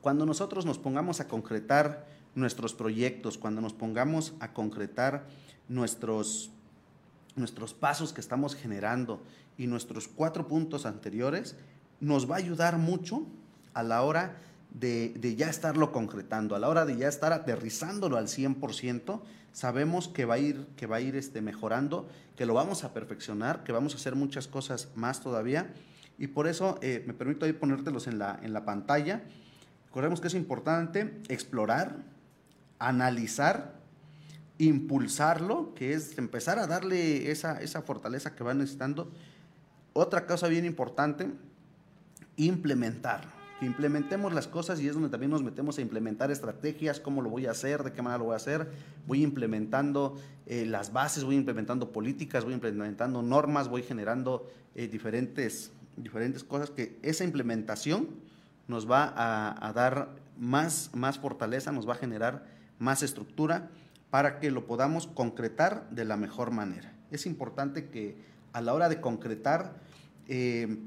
Cuando 0.00 0.26
nosotros 0.26 0.64
nos 0.64 0.78
pongamos 0.78 1.20
a 1.20 1.26
concretar 1.26 2.06
nuestros 2.36 2.74
proyectos, 2.74 3.38
cuando 3.38 3.60
nos 3.60 3.72
pongamos 3.72 4.34
a 4.38 4.52
concretar 4.52 5.26
nuestros, 5.68 6.50
nuestros 7.34 7.74
pasos 7.74 8.12
que 8.12 8.20
estamos 8.20 8.54
generando 8.54 9.20
y 9.58 9.66
nuestros 9.66 10.06
cuatro 10.06 10.46
puntos 10.46 10.86
anteriores, 10.86 11.56
nos 11.98 12.30
va 12.30 12.36
a 12.36 12.38
ayudar 12.38 12.78
mucho 12.78 13.26
a 13.74 13.82
la 13.82 14.02
hora 14.02 14.36
de, 14.70 15.14
de, 15.18 15.34
ya 15.34 15.48
estarlo 15.48 15.90
concretando, 15.90 16.54
a 16.54 16.58
la 16.58 16.68
hora 16.68 16.84
de 16.84 16.96
ya 16.96 17.08
estar 17.08 17.32
aterrizándolo 17.32 18.18
al 18.18 18.28
100%, 18.28 19.20
sabemos 19.56 20.08
que 20.08 20.26
va 20.26 20.34
a 20.34 20.38
ir, 20.38 20.66
que 20.76 20.84
va 20.84 20.96
a 20.96 21.00
ir 21.00 21.16
este, 21.16 21.40
mejorando, 21.40 22.06
que 22.36 22.44
lo 22.44 22.52
vamos 22.52 22.84
a 22.84 22.92
perfeccionar, 22.92 23.64
que 23.64 23.72
vamos 23.72 23.94
a 23.94 23.96
hacer 23.96 24.14
muchas 24.14 24.48
cosas 24.48 24.88
más 24.94 25.22
todavía. 25.22 25.72
Y 26.18 26.26
por 26.26 26.46
eso 26.46 26.78
eh, 26.82 27.02
me 27.06 27.14
permito 27.14 27.46
ahí 27.46 27.54
ponértelos 27.54 28.06
en 28.06 28.18
la, 28.18 28.38
en 28.42 28.52
la 28.52 28.66
pantalla. 28.66 29.22
Recordemos 29.86 30.20
que 30.20 30.26
es 30.26 30.34
importante 30.34 31.22
explorar, 31.30 31.96
analizar, 32.78 33.80
impulsarlo, 34.58 35.74
que 35.74 35.94
es 35.94 36.18
empezar 36.18 36.58
a 36.58 36.66
darle 36.66 37.30
esa, 37.30 37.62
esa 37.62 37.80
fortaleza 37.80 38.36
que 38.36 38.44
va 38.44 38.52
necesitando. 38.52 39.10
Otra 39.94 40.26
cosa 40.26 40.48
bien 40.48 40.66
importante, 40.66 41.30
implementar. 42.36 43.35
Que 43.58 43.66
implementemos 43.66 44.34
las 44.34 44.48
cosas 44.48 44.80
y 44.80 44.88
es 44.88 44.94
donde 44.94 45.08
también 45.08 45.30
nos 45.30 45.42
metemos 45.42 45.78
a 45.78 45.80
implementar 45.80 46.30
estrategias, 46.30 47.00
cómo 47.00 47.22
lo 47.22 47.30
voy 47.30 47.46
a 47.46 47.52
hacer, 47.52 47.82
de 47.82 47.92
qué 47.92 48.02
manera 48.02 48.18
lo 48.18 48.24
voy 48.24 48.34
a 48.34 48.36
hacer. 48.36 48.70
Voy 49.06 49.22
implementando 49.22 50.18
eh, 50.46 50.66
las 50.66 50.92
bases, 50.92 51.24
voy 51.24 51.36
implementando 51.36 51.90
políticas, 51.90 52.44
voy 52.44 52.52
implementando 52.52 53.22
normas, 53.22 53.68
voy 53.68 53.82
generando 53.82 54.46
eh, 54.74 54.88
diferentes, 54.88 55.72
diferentes 55.96 56.44
cosas 56.44 56.70
que 56.70 56.98
esa 57.02 57.24
implementación 57.24 58.08
nos 58.68 58.90
va 58.90 59.12
a, 59.16 59.72
dar 59.72 60.10
más, 60.38 60.90
más 60.92 61.18
fortaleza, 61.18 61.72
nos 61.72 61.88
va 61.88 61.94
a 61.94 61.96
generar 61.96 62.44
más 62.78 63.02
estructura 63.02 63.70
para 64.10 64.38
que 64.38 64.50
lo 64.50 64.66
podamos 64.66 65.06
concretar 65.06 65.88
de 65.90 66.04
la 66.04 66.16
mejor 66.16 66.50
manera. 66.50 66.92
Es 67.10 67.26
importante 67.26 67.88
que 67.88 68.16
a 68.52 68.60
la 68.60 68.74
hora 68.74 68.88
de 68.88 69.00
concretar 69.00 69.74
eh, 70.28 70.78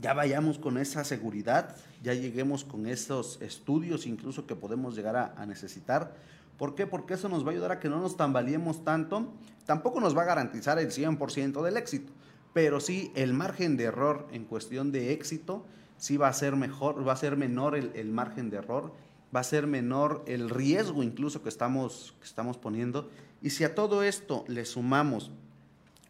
ya 0.00 0.14
vayamos 0.14 0.58
con 0.58 0.78
esa 0.78 1.04
seguridad, 1.04 1.76
ya 2.02 2.14
lleguemos 2.14 2.64
con 2.64 2.86
esos 2.86 3.40
estudios 3.42 4.06
incluso 4.06 4.46
que 4.46 4.56
podemos 4.56 4.96
llegar 4.96 5.16
a, 5.16 5.46
necesitar. 5.46 6.14
¿Por 6.56 6.74
qué? 6.74 6.86
Porque 6.86 7.14
eso 7.14 7.28
nos 7.28 7.44
va 7.44 7.48
a 7.48 7.52
ayudar 7.52 7.72
a 7.72 7.80
que 7.80 7.88
no 7.88 8.00
nos 8.00 8.16
tambaleemos 8.16 8.84
tanto. 8.84 9.32
Tampoco 9.66 10.00
nos 10.00 10.16
va 10.16 10.22
a 10.22 10.26
garantizar 10.26 10.78
el 10.78 10.90
100% 10.90 11.62
del 11.62 11.76
éxito, 11.76 12.12
pero 12.52 12.80
sí 12.80 13.12
el 13.14 13.32
margen 13.32 13.76
de 13.76 13.84
error 13.84 14.26
en 14.32 14.44
cuestión 14.44 14.92
de 14.92 15.12
éxito 15.12 15.64
sí 15.96 16.16
va 16.16 16.28
a 16.28 16.32
ser 16.32 16.56
mejor, 16.56 17.06
va 17.06 17.12
a 17.12 17.16
ser 17.16 17.36
menor 17.36 17.76
el, 17.76 17.92
el 17.94 18.10
margen 18.10 18.50
de 18.50 18.58
error 18.58 18.92
va 19.34 19.40
a 19.40 19.44
ser 19.44 19.66
menor 19.66 20.24
el 20.26 20.48
riesgo 20.50 21.02
incluso 21.02 21.42
que 21.42 21.48
estamos, 21.48 22.14
que 22.20 22.26
estamos 22.26 22.56
poniendo. 22.56 23.10
Y 23.42 23.50
si 23.50 23.64
a 23.64 23.74
todo 23.74 24.02
esto 24.02 24.44
le 24.48 24.64
sumamos 24.64 25.30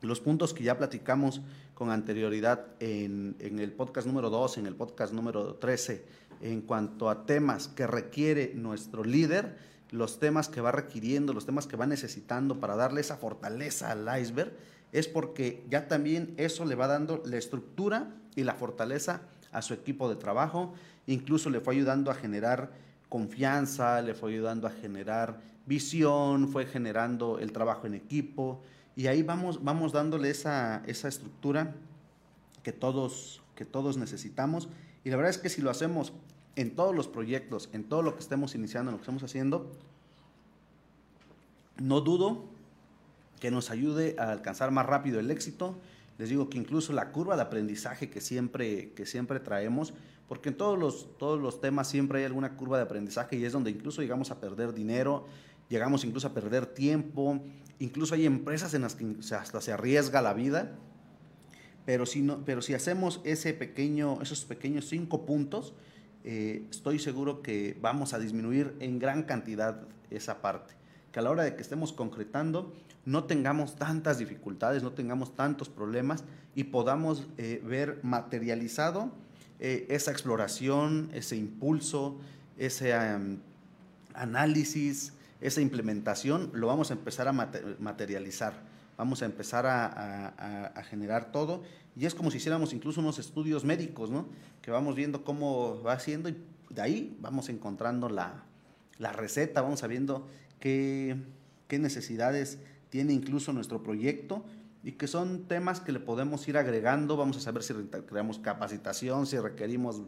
los 0.00 0.20
puntos 0.20 0.54
que 0.54 0.62
ya 0.62 0.78
platicamos 0.78 1.40
con 1.78 1.92
anterioridad 1.92 2.66
en, 2.80 3.36
el 3.38 3.70
podcast 3.70 4.04
número 4.04 4.30
2, 4.30 4.58
en 4.58 4.66
el 4.66 4.74
podcast 4.74 5.12
número 5.12 5.54
13, 5.54 6.04
en 6.40 6.62
cuanto 6.62 7.08
a 7.08 7.24
temas 7.24 7.68
que 7.68 7.86
requiere 7.86 8.50
nuestro 8.56 9.04
líder, 9.04 9.56
los 9.92 10.18
temas 10.18 10.48
que 10.48 10.60
va 10.60 10.72
requiriendo, 10.72 11.32
los 11.32 11.46
temas 11.46 11.68
que 11.68 11.76
va 11.76 11.86
necesitando 11.86 12.58
para 12.58 12.74
darle 12.74 13.00
esa 13.00 13.16
fortaleza 13.16 13.92
al 13.92 14.08
iceberg, 14.20 14.52
es 14.90 15.06
porque 15.06 15.64
ya 15.70 15.86
también 15.86 16.34
eso 16.36 16.64
le 16.64 16.74
va 16.74 16.88
dando 16.88 17.22
la 17.24 17.36
estructura 17.36 18.12
y 18.34 18.42
la 18.42 18.54
fortaleza 18.54 19.20
a 19.52 19.62
su 19.62 19.72
equipo 19.72 20.08
de 20.08 20.16
trabajo, 20.16 20.74
incluso 21.06 21.48
le 21.48 21.60
fue 21.60 21.76
ayudando 21.76 22.10
a 22.10 22.14
generar 22.14 22.72
confianza, 23.08 24.02
le 24.02 24.14
fue 24.14 24.32
ayudando 24.32 24.66
a 24.66 24.70
generar 24.70 25.38
visión, 25.64 26.48
fue 26.48 26.66
generando 26.66 27.38
el 27.38 27.52
trabajo 27.52 27.86
en 27.86 27.94
equipo 27.94 28.64
y 28.98 29.06
ahí 29.06 29.22
vamos, 29.22 29.62
vamos 29.62 29.92
dándole 29.92 30.28
esa, 30.28 30.82
esa 30.88 31.06
estructura 31.06 31.76
que 32.64 32.72
todos, 32.72 33.42
que 33.54 33.64
todos 33.64 33.96
necesitamos 33.96 34.68
y 35.04 35.10
la 35.10 35.16
verdad 35.16 35.30
es 35.30 35.38
que 35.38 35.48
si 35.50 35.62
lo 35.62 35.70
hacemos 35.70 36.12
en 36.56 36.74
todos 36.74 36.96
los 36.96 37.06
proyectos, 37.06 37.70
en 37.72 37.84
todo 37.84 38.02
lo 38.02 38.14
que 38.14 38.20
estemos 38.22 38.56
iniciando, 38.56 38.90
en 38.90 38.94
lo 38.94 38.98
que 38.98 39.02
estamos 39.02 39.22
haciendo, 39.22 39.70
no 41.76 42.00
dudo 42.00 42.46
que 43.38 43.52
nos 43.52 43.70
ayude 43.70 44.16
a 44.18 44.32
alcanzar 44.32 44.72
más 44.72 44.84
rápido 44.84 45.20
el 45.20 45.30
éxito. 45.30 45.78
Les 46.18 46.28
digo 46.28 46.50
que 46.50 46.58
incluso 46.58 46.92
la 46.92 47.12
curva 47.12 47.36
de 47.36 47.42
aprendizaje 47.42 48.10
que 48.10 48.20
siempre, 48.20 48.90
que 48.94 49.06
siempre 49.06 49.38
traemos, 49.38 49.94
porque 50.26 50.48
en 50.48 50.56
todos 50.56 50.76
los, 50.76 51.16
todos 51.18 51.40
los 51.40 51.60
temas 51.60 51.86
siempre 51.86 52.18
hay 52.18 52.24
alguna 52.24 52.56
curva 52.56 52.78
de 52.78 52.82
aprendizaje 52.82 53.36
y 53.36 53.44
es 53.44 53.52
donde 53.52 53.70
incluso 53.70 54.02
llegamos 54.02 54.32
a 54.32 54.40
perder 54.40 54.74
dinero, 54.74 55.28
llegamos 55.68 56.04
incluso 56.04 56.28
a 56.28 56.34
perder 56.34 56.66
tiempo, 56.66 57.40
incluso 57.78 58.14
hay 58.14 58.26
empresas 58.26 58.74
en 58.74 58.82
las 58.82 58.94
que 58.94 59.16
hasta 59.34 59.60
se 59.60 59.72
arriesga 59.72 60.22
la 60.22 60.34
vida, 60.34 60.76
pero 61.84 62.04
si, 62.04 62.20
no, 62.20 62.44
pero 62.44 62.60
si 62.60 62.74
hacemos 62.74 63.20
ese 63.24 63.54
pequeño, 63.54 64.20
esos 64.20 64.44
pequeños 64.44 64.88
cinco 64.88 65.24
puntos, 65.24 65.74
eh, 66.24 66.66
estoy 66.70 66.98
seguro 66.98 67.42
que 67.42 67.76
vamos 67.80 68.12
a 68.12 68.18
disminuir 68.18 68.74
en 68.80 68.98
gran 68.98 69.22
cantidad 69.22 69.82
esa 70.10 70.42
parte, 70.42 70.74
que 71.12 71.20
a 71.20 71.22
la 71.22 71.30
hora 71.30 71.44
de 71.44 71.54
que 71.54 71.62
estemos 71.62 71.92
concretando 71.92 72.74
no 73.06 73.24
tengamos 73.24 73.76
tantas 73.76 74.18
dificultades, 74.18 74.82
no 74.82 74.92
tengamos 74.92 75.34
tantos 75.34 75.70
problemas 75.70 76.24
y 76.54 76.64
podamos 76.64 77.26
eh, 77.38 77.62
ver 77.64 78.00
materializado 78.02 79.10
eh, 79.60 79.86
esa 79.88 80.10
exploración, 80.10 81.10
ese 81.14 81.36
impulso, 81.36 82.18
ese 82.58 82.94
um, 82.94 83.38
análisis, 84.12 85.14
esa 85.40 85.60
implementación, 85.60 86.50
lo 86.52 86.66
vamos 86.66 86.90
a 86.90 86.94
empezar 86.94 87.28
a 87.28 87.32
materializar, 87.32 88.54
vamos 88.96 89.22
a 89.22 89.26
empezar 89.26 89.66
a, 89.66 90.82
generar 90.88 91.30
todo. 91.32 91.62
Y 91.96 92.06
es 92.06 92.14
como 92.14 92.30
si 92.30 92.38
hiciéramos 92.38 92.72
incluso 92.72 93.00
unos 93.00 93.18
estudios 93.18 93.64
médicos, 93.64 94.10
¿no? 94.10 94.26
Que 94.62 94.70
vamos 94.70 94.94
viendo 94.94 95.24
cómo 95.24 95.82
va 95.82 95.94
haciendo 95.94 96.28
y 96.28 96.36
de 96.70 96.82
ahí 96.82 97.16
vamos 97.20 97.48
encontrando 97.48 98.08
la, 98.08 98.44
la 98.98 99.12
receta, 99.12 99.62
vamos 99.62 99.80
sabiendo 99.80 100.28
qué, 100.60 101.16
qué 101.66 101.78
necesidades 101.78 102.58
tiene 102.90 103.12
incluso 103.12 103.52
nuestro 103.52 103.82
proyecto 103.82 104.44
y 104.82 104.92
que 104.92 105.06
son 105.06 105.44
temas 105.44 105.80
que 105.80 105.92
le 105.92 106.00
podemos 106.00 106.46
ir 106.48 106.56
agregando, 106.56 107.16
vamos 107.16 107.36
a 107.36 107.40
saber 107.40 107.62
si 107.62 107.74
creamos 108.06 108.38
capacitación, 108.38 109.26
si 109.26 109.38
requerimos 109.38 110.02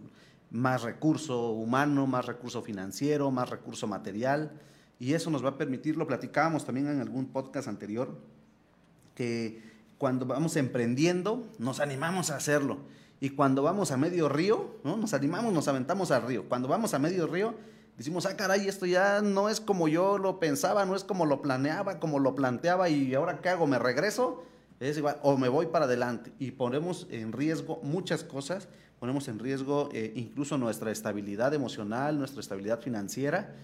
más 0.50 0.82
recurso 0.82 1.50
humano, 1.50 2.06
más 2.06 2.26
recurso 2.26 2.62
financiero, 2.62 3.30
más 3.30 3.50
recurso 3.50 3.86
material, 3.86 4.52
y 5.00 5.14
eso 5.14 5.30
nos 5.30 5.42
va 5.42 5.48
a 5.48 5.56
permitir, 5.58 5.96
lo 5.96 6.06
platicábamos 6.06 6.66
también 6.66 6.86
en 6.86 7.00
algún 7.00 7.26
podcast 7.26 7.66
anterior, 7.66 8.18
que 9.14 9.62
cuando 9.96 10.26
vamos 10.26 10.56
emprendiendo 10.56 11.48
nos 11.58 11.80
animamos 11.80 12.30
a 12.30 12.36
hacerlo, 12.36 12.78
y 13.18 13.30
cuando 13.30 13.62
vamos 13.62 13.90
a 13.90 13.96
medio 13.96 14.28
río, 14.28 14.76
¿no? 14.84 14.98
nos 14.98 15.14
animamos, 15.14 15.52
nos 15.54 15.68
aventamos 15.68 16.10
al 16.10 16.22
río, 16.22 16.48
cuando 16.48 16.68
vamos 16.68 16.92
a 16.92 16.98
medio 16.98 17.26
río, 17.26 17.54
decimos, 17.96 18.26
ah, 18.26 18.36
caray, 18.36 18.68
esto 18.68 18.84
ya 18.84 19.22
no 19.22 19.48
es 19.48 19.60
como 19.60 19.88
yo 19.88 20.18
lo 20.18 20.38
pensaba, 20.38 20.84
no 20.84 20.94
es 20.94 21.02
como 21.02 21.24
lo 21.24 21.40
planeaba, 21.40 21.98
como 21.98 22.18
lo 22.18 22.34
planteaba, 22.34 22.90
y 22.90 23.14
ahora 23.14 23.40
qué 23.40 23.48
hago, 23.48 23.66
me 23.66 23.78
regreso, 23.78 24.44
es 24.80 24.98
igual, 24.98 25.16
o 25.22 25.36
me 25.38 25.48
voy 25.48 25.66
para 25.66 25.86
adelante. 25.86 26.32
Y 26.38 26.52
ponemos 26.52 27.06
en 27.10 27.32
riesgo 27.32 27.80
muchas 27.82 28.24
cosas, 28.24 28.68
ponemos 28.98 29.28
en 29.28 29.38
riesgo 29.38 29.90
eh, 29.92 30.12
incluso 30.14 30.56
nuestra 30.56 30.90
estabilidad 30.90 31.52
emocional, 31.52 32.18
nuestra 32.18 32.40
estabilidad 32.40 32.80
financiera 32.80 33.54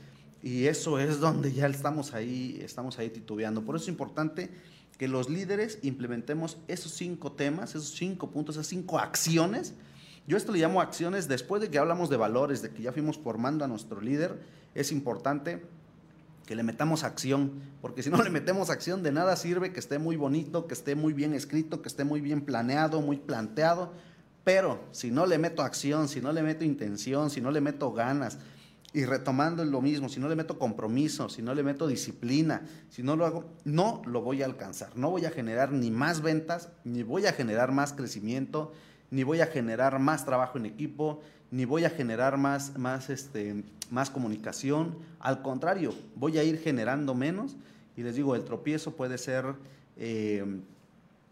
y 0.42 0.66
eso 0.66 0.98
es 0.98 1.20
donde 1.20 1.52
ya 1.52 1.66
estamos 1.66 2.14
ahí, 2.14 2.60
estamos 2.62 2.98
ahí 2.98 3.10
titubeando. 3.10 3.62
Por 3.62 3.76
eso 3.76 3.84
es 3.84 3.88
importante 3.88 4.50
que 4.98 5.08
los 5.08 5.28
líderes 5.28 5.78
implementemos 5.82 6.58
esos 6.68 6.92
cinco 6.92 7.32
temas, 7.32 7.70
esos 7.70 7.90
cinco 7.90 8.30
puntos, 8.30 8.56
esas 8.56 8.66
cinco 8.66 8.98
acciones. 8.98 9.74
Yo 10.26 10.36
esto 10.36 10.52
le 10.52 10.58
llamo 10.58 10.80
acciones 10.80 11.28
después 11.28 11.62
de 11.62 11.70
que 11.70 11.78
hablamos 11.78 12.10
de 12.10 12.16
valores, 12.16 12.62
de 12.62 12.70
que 12.70 12.82
ya 12.82 12.92
fuimos 12.92 13.18
formando 13.18 13.64
a 13.64 13.68
nuestro 13.68 14.00
líder, 14.00 14.40
es 14.74 14.92
importante 14.92 15.62
que 16.46 16.54
le 16.54 16.62
metamos 16.62 17.02
acción, 17.02 17.52
porque 17.82 18.02
si 18.02 18.10
no 18.10 18.22
le 18.22 18.30
metemos 18.30 18.70
acción 18.70 19.02
de 19.02 19.10
nada 19.12 19.36
sirve 19.36 19.72
que 19.72 19.80
esté 19.80 19.98
muy 19.98 20.16
bonito, 20.16 20.66
que 20.66 20.74
esté 20.74 20.94
muy 20.94 21.12
bien 21.12 21.34
escrito, 21.34 21.82
que 21.82 21.88
esté 21.88 22.04
muy 22.04 22.20
bien 22.20 22.40
planeado, 22.40 23.00
muy 23.00 23.16
planteado, 23.16 23.92
pero 24.44 24.80
si 24.92 25.10
no 25.10 25.26
le 25.26 25.38
meto 25.38 25.62
acción, 25.62 26.08
si 26.08 26.20
no 26.20 26.32
le 26.32 26.42
meto 26.42 26.64
intención, 26.64 27.30
si 27.30 27.40
no 27.40 27.50
le 27.50 27.60
meto 27.60 27.92
ganas, 27.92 28.38
y 28.92 29.04
retomando 29.04 29.64
lo 29.64 29.82
mismo, 29.82 30.08
si 30.08 30.20
no 30.20 30.28
le 30.28 30.36
meto 30.36 30.58
compromiso, 30.58 31.28
si 31.28 31.42
no 31.42 31.54
le 31.54 31.62
meto 31.62 31.86
disciplina, 31.86 32.62
si 32.88 33.02
no 33.02 33.16
lo 33.16 33.26
hago, 33.26 33.44
no 33.64 34.00
lo 34.06 34.22
voy 34.22 34.42
a 34.42 34.46
alcanzar, 34.46 34.96
no 34.96 35.10
voy 35.10 35.26
a 35.26 35.30
generar 35.30 35.72
ni 35.72 35.90
más 35.90 36.22
ventas, 36.22 36.70
ni 36.84 37.02
voy 37.02 37.26
a 37.26 37.32
generar 37.32 37.72
más 37.72 37.92
crecimiento, 37.92 38.72
ni 39.10 39.22
voy 39.22 39.40
a 39.40 39.46
generar 39.46 39.98
más 39.98 40.24
trabajo 40.24 40.58
en 40.58 40.66
equipo, 40.66 41.20
ni 41.50 41.64
voy 41.64 41.84
a 41.84 41.90
generar 41.90 42.38
más, 42.38 42.76
más, 42.78 43.10
este, 43.10 43.64
más 43.90 44.10
comunicación. 44.10 44.96
Al 45.20 45.42
contrario, 45.42 45.94
voy 46.14 46.38
a 46.38 46.44
ir 46.44 46.58
generando 46.58 47.14
menos. 47.14 47.56
Y 47.96 48.02
les 48.02 48.16
digo, 48.16 48.34
el 48.34 48.44
tropiezo 48.44 48.96
puede 48.96 49.16
ser 49.16 49.54
eh, 49.96 50.44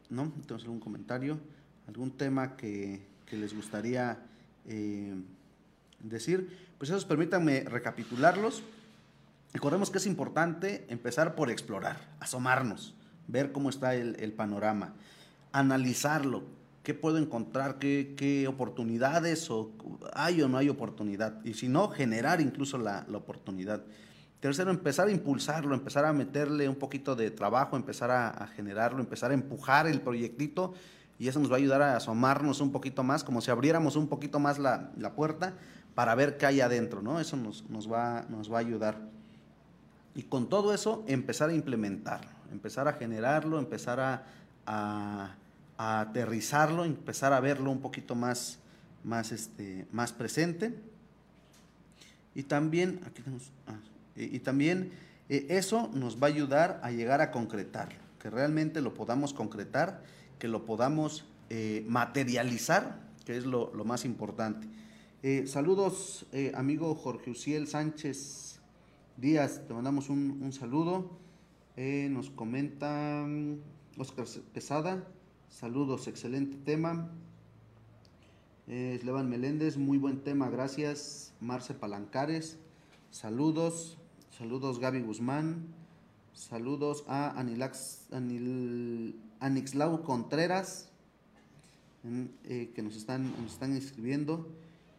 ¿No? 0.08 0.32
¿Tenemos 0.46 0.62
algún 0.64 0.80
comentario? 0.80 1.38
¿Algún 1.86 2.10
tema 2.10 2.56
que, 2.56 3.02
que 3.26 3.36
les 3.36 3.54
gustaría 3.54 4.18
eh, 4.66 5.14
decir? 6.00 6.72
Pues 6.78 6.90
esos 6.90 7.04
permítanme 7.04 7.60
recapitularlos. 7.60 8.62
Recordemos 9.52 9.90
que 9.90 9.98
es 9.98 10.06
importante 10.06 10.86
empezar 10.88 11.34
por 11.34 11.50
explorar, 11.50 12.08
asomarnos, 12.18 12.94
ver 13.28 13.52
cómo 13.52 13.68
está 13.68 13.94
el, 13.94 14.16
el 14.18 14.32
panorama, 14.32 14.94
analizarlo, 15.52 16.42
qué 16.82 16.94
puedo 16.94 17.18
encontrar, 17.18 17.78
qué, 17.78 18.14
qué, 18.16 18.48
oportunidades 18.48 19.50
o 19.50 19.70
hay 20.14 20.40
o 20.40 20.48
no 20.48 20.56
hay 20.56 20.70
oportunidad. 20.70 21.44
Y 21.44 21.52
si 21.54 21.68
no, 21.68 21.88
generar 21.88 22.40
incluso 22.40 22.78
la, 22.78 23.04
la 23.08 23.18
oportunidad. 23.18 23.84
Tercero, 24.42 24.72
empezar 24.72 25.06
a 25.06 25.12
impulsarlo, 25.12 25.72
empezar 25.72 26.04
a 26.04 26.12
meterle 26.12 26.68
un 26.68 26.74
poquito 26.74 27.14
de 27.14 27.30
trabajo, 27.30 27.76
empezar 27.76 28.10
a, 28.10 28.48
generarlo, 28.48 28.98
empezar 28.98 29.30
a 29.30 29.34
empujar 29.34 29.86
el 29.86 30.00
proyectito 30.00 30.74
y 31.16 31.28
eso 31.28 31.38
nos 31.38 31.48
va 31.48 31.54
a 31.54 31.58
ayudar 31.58 31.80
a 31.80 31.96
asomarnos 31.96 32.60
un 32.60 32.72
poquito 32.72 33.04
más, 33.04 33.22
como 33.22 33.40
si 33.40 33.52
abriéramos 33.52 33.94
un 33.94 34.08
poquito 34.08 34.40
más 34.40 34.58
la, 34.58 34.90
puerta 35.14 35.54
para 35.94 36.16
ver 36.16 36.38
qué 36.38 36.46
hay 36.46 36.60
adentro, 36.60 37.02
¿no? 37.02 37.20
Eso 37.20 37.36
nos, 37.36 37.70
nos, 37.70 37.90
va, 37.90 38.26
nos 38.30 38.52
va 38.52 38.56
a 38.56 38.60
ayudar. 38.60 38.98
Y 40.16 40.24
con 40.24 40.48
todo 40.48 40.74
eso, 40.74 41.04
empezar 41.06 41.50
a 41.50 41.54
implementarlo, 41.54 42.32
empezar 42.50 42.88
a 42.88 42.94
generarlo, 42.94 43.60
empezar 43.60 44.00
a, 44.00 44.24
a, 44.66 45.36
aterrizarlo, 46.00 46.84
empezar 46.84 47.32
a 47.32 47.38
verlo 47.38 47.70
un 47.70 47.80
poquito 47.80 48.16
más, 48.16 48.58
más, 49.04 49.30
este, 49.30 49.86
más 49.92 50.12
presente. 50.12 50.76
Y 52.34 52.42
también, 52.42 52.98
aquí 53.06 53.22
tenemos... 53.22 53.52
Ah, 53.68 53.76
y, 54.16 54.40
también 54.40 54.92
eh, 55.28 55.46
eso 55.50 55.88
nos 55.94 56.22
va 56.22 56.26
a 56.26 56.30
ayudar 56.30 56.80
a 56.82 56.90
llegar 56.90 57.20
a 57.20 57.30
concretarlo, 57.30 57.98
que 58.18 58.30
realmente 58.30 58.80
lo 58.80 58.94
podamos 58.94 59.32
concretar, 59.32 60.02
que 60.38 60.48
lo 60.48 60.64
podamos 60.64 61.24
eh, 61.50 61.84
materializar, 61.88 63.00
que 63.24 63.36
es 63.36 63.46
lo, 63.46 63.70
más 63.84 64.04
importante. 64.04 64.68
Eh, 65.22 65.46
saludos, 65.46 66.26
amigo 66.54 66.94
Jorge 66.94 67.30
Uciel 67.30 67.68
Sánchez 67.68 68.60
Díaz, 69.16 69.62
te 69.66 69.74
mandamos 69.74 70.08
un, 70.10 70.52
saludo. 70.52 71.18
nos 71.76 72.30
comenta 72.30 73.24
Oscar 73.96 74.26
Quesada, 74.52 75.06
saludos, 75.48 76.08
excelente 76.08 76.56
tema. 76.64 77.10
Levan 78.66 79.28
Meléndez, 79.28 79.76
muy 79.76 79.98
buen 79.98 80.24
tema, 80.24 80.50
gracias. 80.50 81.32
Marce 81.40 81.74
Palancares, 81.74 82.58
saludos. 83.10 84.01
Saludos 84.38 84.78
Gaby 84.78 85.02
Guzmán. 85.02 85.66
Saludos 86.32 87.04
a 87.06 87.38
Anilax, 87.38 88.06
Anil, 88.12 89.14
Anixlau 89.40 90.02
Contreras, 90.04 90.88
eh, 92.48 92.72
que 92.74 92.80
nos 92.80 92.96
están, 92.96 93.30
nos 93.42 93.52
están 93.52 93.76
escribiendo. 93.76 94.48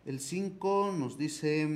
El 0.06 0.19
5 0.19 0.93
nos 1.00 1.17
dice 1.17 1.67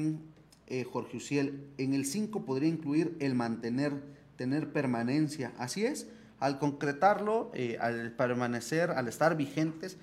eh, 0.68 0.84
Jorge 0.84 1.18
Uciel, 1.18 1.68
en 1.80 1.96
el 1.96 2.06
5 2.06 2.46
podría 2.46 2.70
incluir 2.70 3.18
el 3.20 3.34
mantener, 3.34 4.04
tener 4.36 4.72
permanencia. 4.72 5.52
Así 5.58 5.84
es, 5.84 6.08
al 6.40 6.60
concretarlo, 6.60 7.50
eh, 7.56 7.80
al 7.82 8.12
permanecer, 8.12 8.92
al 8.92 9.08
estar 9.08 9.36
vigentes, 9.36 9.98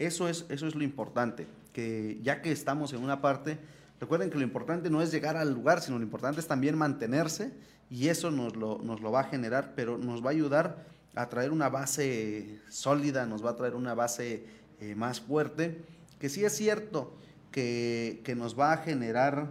eso 0.00 0.28
es, 0.28 0.44
eso 0.48 0.66
es 0.66 0.74
lo 0.74 0.82
importante, 0.82 1.46
que 1.72 2.18
ya 2.24 2.42
que 2.42 2.50
estamos 2.50 2.92
en 2.92 3.04
una 3.04 3.20
parte 3.20 3.58
Recuerden 4.00 4.30
que 4.30 4.36
lo 4.36 4.44
importante 4.44 4.90
no 4.90 5.00
es 5.00 5.10
llegar 5.10 5.36
al 5.36 5.52
lugar, 5.52 5.80
sino 5.80 5.98
lo 5.98 6.04
importante 6.04 6.40
es 6.40 6.46
también 6.46 6.76
mantenerse 6.76 7.52
y 7.90 8.08
eso 8.08 8.30
nos 8.30 8.56
lo, 8.56 8.78
nos 8.78 9.00
lo 9.00 9.10
va 9.10 9.20
a 9.20 9.24
generar, 9.24 9.72
pero 9.74 9.96
nos 9.96 10.22
va 10.22 10.28
a 10.28 10.32
ayudar 10.32 10.84
a 11.14 11.28
traer 11.28 11.50
una 11.50 11.68
base 11.70 12.60
sólida, 12.68 13.24
nos 13.24 13.44
va 13.44 13.50
a 13.50 13.56
traer 13.56 13.74
una 13.74 13.94
base 13.94 14.44
eh, 14.80 14.94
más 14.94 15.20
fuerte, 15.20 15.80
que 16.18 16.28
sí 16.28 16.44
es 16.44 16.54
cierto 16.54 17.14
que, 17.50 18.20
que 18.22 18.34
nos 18.34 18.58
va 18.58 18.72
a 18.72 18.76
generar 18.78 19.50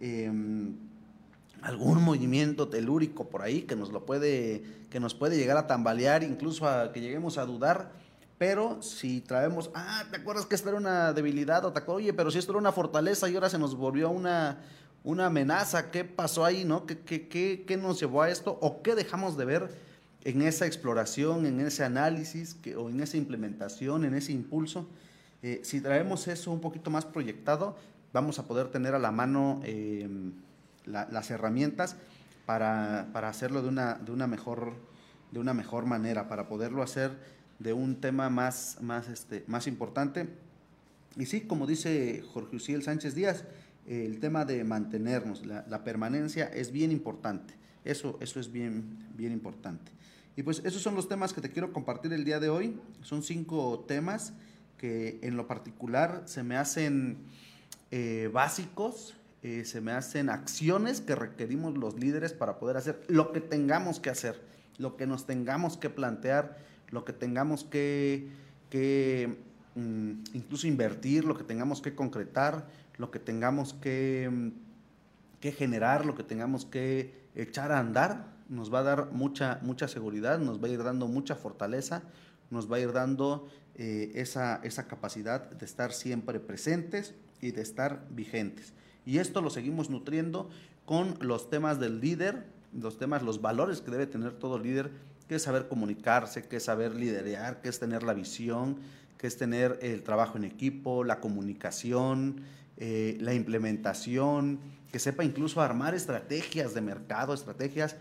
em, 0.00 0.74
algún 1.60 2.02
movimiento 2.02 2.68
telúrico 2.68 3.28
por 3.28 3.42
ahí 3.42 3.62
que 3.62 3.76
nos 3.76 3.92
lo 3.92 4.06
puede, 4.06 4.62
que 4.90 5.00
nos 5.00 5.14
puede 5.14 5.36
llegar 5.36 5.58
a 5.58 5.66
tambalear, 5.66 6.22
incluso 6.22 6.66
a 6.66 6.92
que 6.92 7.00
lleguemos 7.00 7.36
a 7.36 7.44
dudar, 7.44 7.92
pero 8.42 8.82
si 8.82 9.20
traemos, 9.20 9.70
ah, 9.72 10.02
¿te 10.10 10.16
acuerdas 10.16 10.46
que 10.46 10.56
esta 10.56 10.70
era 10.70 10.76
una 10.76 11.12
debilidad? 11.12 11.64
O 11.64 11.72
te 11.72 11.78
acuerdas, 11.78 12.02
oye, 12.02 12.12
pero 12.12 12.28
si 12.28 12.40
esto 12.40 12.50
era 12.50 12.58
una 12.58 12.72
fortaleza 12.72 13.30
y 13.30 13.36
ahora 13.36 13.48
se 13.48 13.56
nos 13.56 13.76
volvió 13.76 14.10
una, 14.10 14.58
una 15.04 15.26
amenaza, 15.26 15.92
¿qué 15.92 16.02
pasó 16.02 16.44
ahí, 16.44 16.64
no? 16.64 16.84
¿Qué, 16.84 16.98
qué, 16.98 17.64
qué, 17.64 17.76
nos 17.76 18.00
llevó 18.00 18.20
a 18.20 18.30
esto? 18.30 18.58
¿O 18.60 18.82
qué 18.82 18.96
dejamos 18.96 19.36
de 19.36 19.44
ver 19.44 19.70
en 20.24 20.42
esa 20.42 20.66
exploración, 20.66 21.46
en 21.46 21.60
ese 21.60 21.84
análisis 21.84 22.54
que, 22.54 22.74
o 22.74 22.90
en 22.90 23.00
esa 23.00 23.16
implementación, 23.16 24.04
en 24.04 24.14
ese 24.14 24.32
impulso? 24.32 24.88
Eh, 25.44 25.60
si 25.62 25.80
traemos 25.80 26.26
eso 26.26 26.50
un 26.50 26.60
poquito 26.60 26.90
más 26.90 27.04
proyectado, 27.04 27.76
vamos 28.12 28.40
a 28.40 28.48
poder 28.48 28.72
tener 28.72 28.96
a 28.96 28.98
la 28.98 29.12
mano 29.12 29.62
la, 30.84 31.06
las 31.12 31.30
herramientas 31.30 31.94
para, 32.44 33.06
para 33.12 33.28
hacerlo 33.28 33.62
de 33.62 33.68
una, 33.68 33.94
de, 33.94 34.10
una 34.10 34.26
mejor, 34.26 34.72
de 35.30 35.38
una 35.38 35.54
mejor 35.54 35.86
manera, 35.86 36.26
para 36.26 36.48
poderlo 36.48 36.82
hacer 36.82 37.40
de 37.58 37.72
un 37.72 38.00
tema 38.00 38.28
más, 38.30 38.78
más, 38.80 39.08
este, 39.08 39.44
más 39.46 39.66
importante. 39.66 40.28
Y 41.16 41.26
sí, 41.26 41.42
como 41.42 41.66
dice 41.66 42.24
Jorge 42.32 42.56
Uciel 42.56 42.82
Sánchez 42.82 43.14
Díaz, 43.14 43.44
el 43.86 44.20
tema 44.20 44.44
de 44.44 44.62
mantenernos, 44.64 45.44
la, 45.44 45.84
permanencia 45.84 46.46
es 46.46 46.72
bien 46.72 46.92
importante. 46.92 47.54
Eso, 47.84 48.16
eso 48.20 48.38
es 48.38 48.52
bien, 48.52 48.98
bien 49.16 49.32
importante. 49.32 49.90
Y 50.36 50.42
pues 50.42 50.62
esos 50.64 50.80
son 50.80 50.94
los 50.94 51.08
temas 51.08 51.32
que 51.32 51.40
te 51.40 51.50
quiero 51.50 51.72
compartir 51.72 52.12
el 52.12 52.24
día 52.24 52.40
de 52.40 52.48
hoy. 52.48 52.78
Son 53.02 53.22
cinco 53.22 53.84
temas 53.86 54.32
que 54.78 55.18
en 55.22 55.36
lo 55.36 55.46
particular 55.46 56.22
se 56.26 56.42
me 56.42 56.56
hacen 56.56 57.18
eh, 57.90 58.30
básicos, 58.32 59.14
eh, 59.42 59.64
se 59.64 59.80
me 59.80 59.92
hacen 59.92 60.30
acciones 60.30 61.00
que 61.00 61.14
requerimos 61.14 61.76
los 61.76 61.98
líderes 61.98 62.32
para 62.32 62.58
poder 62.58 62.76
hacer 62.76 63.02
lo 63.08 63.32
que 63.32 63.40
tengamos 63.40 64.00
que 64.00 64.08
hacer, 64.08 64.40
lo 64.78 64.96
que 64.96 65.06
nos 65.06 65.26
tengamos 65.26 65.76
que 65.76 65.90
plantear 65.90 66.58
lo 66.92 67.04
que 67.04 67.12
tengamos 67.12 67.64
que, 67.64 68.28
mm, 69.74 70.12
incluso 70.34 70.68
invertir, 70.68 71.24
lo 71.24 71.36
que 71.36 71.42
tengamos 71.42 71.82
que 71.82 71.96
concretar, 71.96 72.68
lo 72.98 73.10
que 73.10 73.18
tengamos 73.18 73.74
que, 73.74 74.30
mm, 74.30 74.48
que 75.40 75.50
generar, 75.50 76.06
lo 76.06 76.14
que 76.14 76.22
tengamos 76.22 76.66
que 76.66 77.12
echar 77.34 77.72
a 77.72 77.80
andar, 77.80 78.30
nos 78.48 78.72
va 78.72 78.80
a 78.80 78.82
dar 78.82 79.12
mucha, 79.12 79.58
mucha 79.62 79.88
seguridad, 79.88 80.38
nos 80.38 80.62
va 80.62 80.68
a 80.68 80.70
ir 80.70 80.82
dando 80.84 81.08
mucha 81.08 81.34
fortaleza, 81.34 82.02
nos 82.50 82.70
va 82.70 82.76
a 82.76 82.80
ir 82.80 82.92
dando 82.92 83.48
eh, 83.74 84.12
esa, 84.14 84.60
esa 84.62 84.86
capacidad 84.86 85.50
de 85.50 85.64
estar 85.64 85.92
siempre 85.92 86.38
presentes 86.38 87.14
y 87.40 87.52
de 87.52 87.62
estar 87.62 88.06
vigentes. 88.10 88.74
Y 89.06 89.18
esto 89.18 89.40
lo 89.40 89.48
seguimos 89.48 89.88
nutriendo 89.88 90.50
con 90.84 91.16
los 91.20 91.48
temas 91.48 91.80
del 91.80 92.00
líder, 92.00 92.44
los 92.78 92.98
temas, 92.98 93.22
los 93.22 93.40
valores 93.40 93.80
que 93.80 93.90
debe 93.90 94.06
tener 94.06 94.34
todo 94.34 94.58
líder, 94.58 94.90
que 95.28 95.36
es 95.36 95.42
saber 95.42 95.68
comunicarse, 95.68 96.42
que 96.44 96.56
es 96.56 96.64
saber 96.64 96.94
liderar, 96.94 97.60
que 97.60 97.68
es 97.68 97.78
tener 97.78 98.02
la 98.02 98.14
visión, 98.14 98.78
que 99.18 99.26
es 99.26 99.36
tener 99.36 99.78
el 99.82 100.02
trabajo 100.02 100.36
en 100.36 100.44
equipo, 100.44 101.04
la 101.04 101.20
comunicación, 101.20 102.42
eh, 102.76 103.16
la 103.20 103.34
implementación, 103.34 104.58
que 104.90 104.98
sepa 104.98 105.24
incluso 105.24 105.60
armar 105.60 105.94
estrategias 105.94 106.74
de 106.74 106.80
mercado, 106.80 107.32
estrategias, 107.32 107.96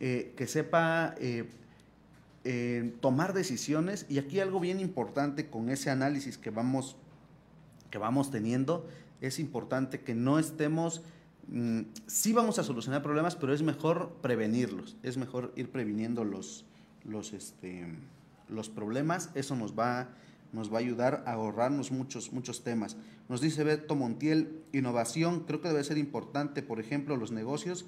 eh, 0.00 0.32
que 0.36 0.46
sepa 0.46 1.14
eh, 1.18 1.44
tomar 3.00 3.34
decisiones. 3.34 4.06
Y 4.08 4.18
aquí 4.18 4.40
algo 4.40 4.60
bien 4.60 4.80
importante 4.80 5.50
con 5.50 5.68
ese 5.68 5.90
análisis 5.90 6.38
que 6.38 6.50
vamos, 6.50 6.96
que 7.90 7.98
vamos 7.98 8.30
teniendo, 8.30 8.88
es 9.20 9.38
importante 9.38 10.00
que 10.00 10.14
no 10.14 10.38
estemos 10.38 11.02
Mm, 11.52 11.82
sí 12.06 12.32
vamos 12.32 12.58
a 12.58 12.64
solucionar 12.64 13.02
problemas, 13.02 13.36
pero 13.36 13.52
es 13.52 13.60
mejor 13.62 14.16
prevenirlos, 14.22 14.96
es 15.02 15.18
mejor 15.18 15.52
ir 15.54 15.70
previniendo 15.70 16.24
los, 16.24 16.64
los, 17.04 17.34
este, 17.34 17.86
los 18.48 18.70
problemas, 18.70 19.28
eso 19.34 19.54
nos 19.54 19.78
va, 19.78 20.08
nos 20.54 20.72
va 20.72 20.76
a 20.76 20.80
ayudar 20.80 21.24
a 21.26 21.32
ahorrarnos 21.32 21.92
muchos, 21.92 22.32
muchos 22.32 22.64
temas. 22.64 22.96
Nos 23.28 23.42
dice 23.42 23.64
Beto 23.64 23.94
Montiel, 23.94 24.62
innovación, 24.72 25.40
creo 25.40 25.60
que 25.60 25.68
debe 25.68 25.84
ser 25.84 25.98
importante, 25.98 26.62
por 26.62 26.80
ejemplo, 26.80 27.18
los 27.18 27.32
negocios 27.32 27.84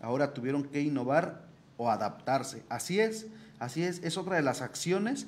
ahora 0.00 0.32
tuvieron 0.32 0.62
que 0.62 0.80
innovar 0.80 1.44
o 1.76 1.90
adaptarse. 1.90 2.62
Así 2.68 3.00
es, 3.00 3.26
así 3.58 3.82
es, 3.82 4.00
es 4.04 4.16
otra 4.16 4.36
de 4.36 4.42
las 4.42 4.62
acciones 4.62 5.26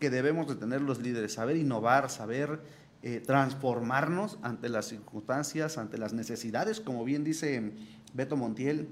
que 0.00 0.10
debemos 0.10 0.48
de 0.48 0.56
tener 0.56 0.80
los 0.80 0.98
líderes, 0.98 1.34
saber 1.34 1.56
innovar, 1.56 2.10
saber 2.10 2.60
eh, 3.00 3.22
transformarnos 3.24 4.38
ante 4.42 4.68
las 4.68 4.86
circunstancias, 4.86 5.78
ante 5.78 5.98
las 5.98 6.12
necesidades, 6.14 6.80
como 6.80 7.04
bien 7.04 7.22
dice 7.22 7.72
Beto 8.12 8.36
Montiel. 8.36 8.88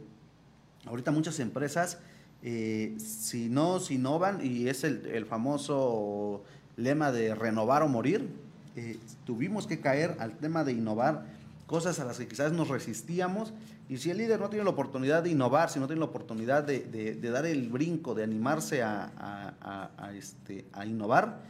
Ahorita 0.84 1.10
muchas 1.10 1.40
empresas, 1.40 1.98
eh, 2.42 2.94
si 2.98 3.48
no 3.48 3.80
se 3.80 3.94
innovan, 3.94 4.46
y 4.46 4.68
es 4.68 4.84
el, 4.84 5.26
famoso 5.26 6.44
lema 6.76 7.10
de 7.10 7.34
renovar 7.34 7.82
o 7.82 7.88
morir, 7.88 8.28
eh, 8.76 8.96
tuvimos 9.24 9.66
que 9.66 9.80
caer 9.80 10.14
al 10.20 10.36
tema 10.36 10.62
de 10.62 10.70
innovar 10.70 11.26
cosas 11.66 11.98
a 11.98 12.04
las 12.04 12.18
que 12.18 12.28
quizás 12.28 12.52
nos 12.52 12.68
resistíamos. 12.68 13.54
Y 13.88 13.96
si 13.96 14.10
el 14.12 14.18
líder 14.18 14.38
no 14.38 14.50
tiene 14.50 14.64
la 14.64 14.70
oportunidad 14.70 15.24
de 15.24 15.30
innovar, 15.30 15.68
si 15.68 15.80
no 15.80 15.88
tiene 15.88 15.98
la 15.98 16.06
oportunidad 16.06 16.62
de, 16.62 17.18
dar 17.20 17.44
el 17.44 17.68
brinco, 17.70 18.14
de 18.14 18.22
animarse 18.22 18.84
a, 18.84 20.12
este, 20.14 20.66
a 20.72 20.86
innovar, 20.86 21.42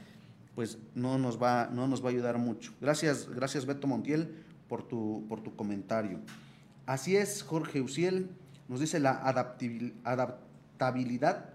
pues 0.56 0.78
no 0.94 1.18
nos 1.18 1.40
va, 1.40 1.68
no 1.70 1.86
nos 1.86 2.02
va 2.02 2.08
a 2.08 2.12
ayudar 2.12 2.38
mucho. 2.38 2.72
Gracias, 2.80 3.28
gracias 3.28 3.66
Beto 3.66 3.86
Montiel 3.86 4.34
por 4.68 4.88
tu, 4.88 5.26
por 5.28 5.42
tu 5.42 5.54
comentario. 5.54 6.18
Así 6.86 7.14
es, 7.14 7.42
Jorge 7.42 7.82
Uciel 7.82 8.30
nos 8.66 8.80
dice 8.80 8.98
la 8.98 9.12
adaptabilidad, 10.02 11.50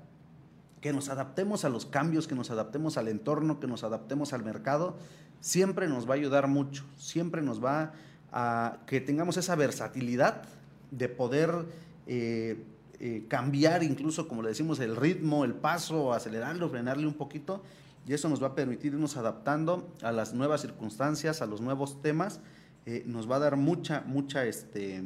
que 0.79 0.93
nos 0.93 1.09
adaptemos 1.09 1.65
a 1.65 1.69
los 1.69 1.87
cambios, 1.87 2.27
que 2.27 2.35
nos 2.35 2.51
adaptemos 2.51 2.95
al 2.97 3.07
entorno, 3.07 3.59
que 3.59 3.65
nos 3.67 3.83
adaptemos 3.83 4.33
al 4.33 4.43
mercado, 4.43 4.97
siempre 5.39 5.87
nos 5.87 6.07
va 6.07 6.13
a 6.13 6.17
ayudar 6.17 6.47
mucho, 6.47 6.85
siempre 6.95 7.41
nos 7.41 7.63
va 7.63 7.93
a 8.31 8.77
que 8.85 9.01
tengamos 9.01 9.35
esa 9.37 9.55
versatilidad 9.55 10.43
de 10.91 11.09
poder 11.09 11.65
eh, 12.05 12.63
eh, 12.99 13.25
cambiar 13.27 13.81
incluso, 13.83 14.27
como 14.27 14.43
le 14.43 14.49
decimos, 14.49 14.79
el 14.79 14.95
ritmo, 14.95 15.43
el 15.43 15.55
paso, 15.55 16.13
acelerarlo, 16.13 16.69
frenarle 16.69 17.07
un 17.07 17.15
poquito 17.15 17.63
y 18.07 18.13
eso 18.13 18.29
nos 18.29 18.41
va 18.41 18.47
a 18.47 18.55
permitir 18.55 18.93
irnos 18.93 19.17
adaptando 19.17 19.93
a 20.01 20.11
las 20.11 20.33
nuevas 20.33 20.61
circunstancias, 20.61 21.41
a 21.41 21.45
los 21.45 21.61
nuevos 21.61 22.01
temas, 22.01 22.39
eh, 22.85 23.03
nos 23.05 23.29
va 23.29 23.35
a 23.35 23.39
dar 23.39 23.57
mucha, 23.57 24.01
mucha, 24.07 24.45
este, 24.45 25.03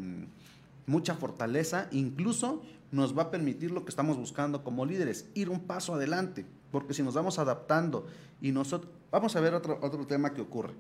mucha 0.86 1.16
fortaleza, 1.16 1.88
incluso 1.92 2.62
nos 2.92 3.18
va 3.18 3.24
a 3.24 3.32
permitir 3.32 3.72
lo 3.72 3.84
que 3.84 3.90
estamos 3.90 4.18
buscando 4.18 4.64
como 4.64 4.86
líderes, 4.86 5.30
ir 5.34 5.50
un 5.50 5.62
paso 5.62 5.94
adelante, 5.94 6.46
porque 6.72 6.94
si 6.94 7.04
nos 7.04 7.16
vamos 7.16 7.38
adaptando 7.40 8.08
y 8.42 8.52
nosotros, 8.52 8.92
vamos 9.12 9.36
a 9.36 9.42
ver 9.42 9.54
otro, 9.54 9.78
otro 9.82 10.08
tema 10.08 10.34
que 10.34 10.42
ocurre. 10.42 10.74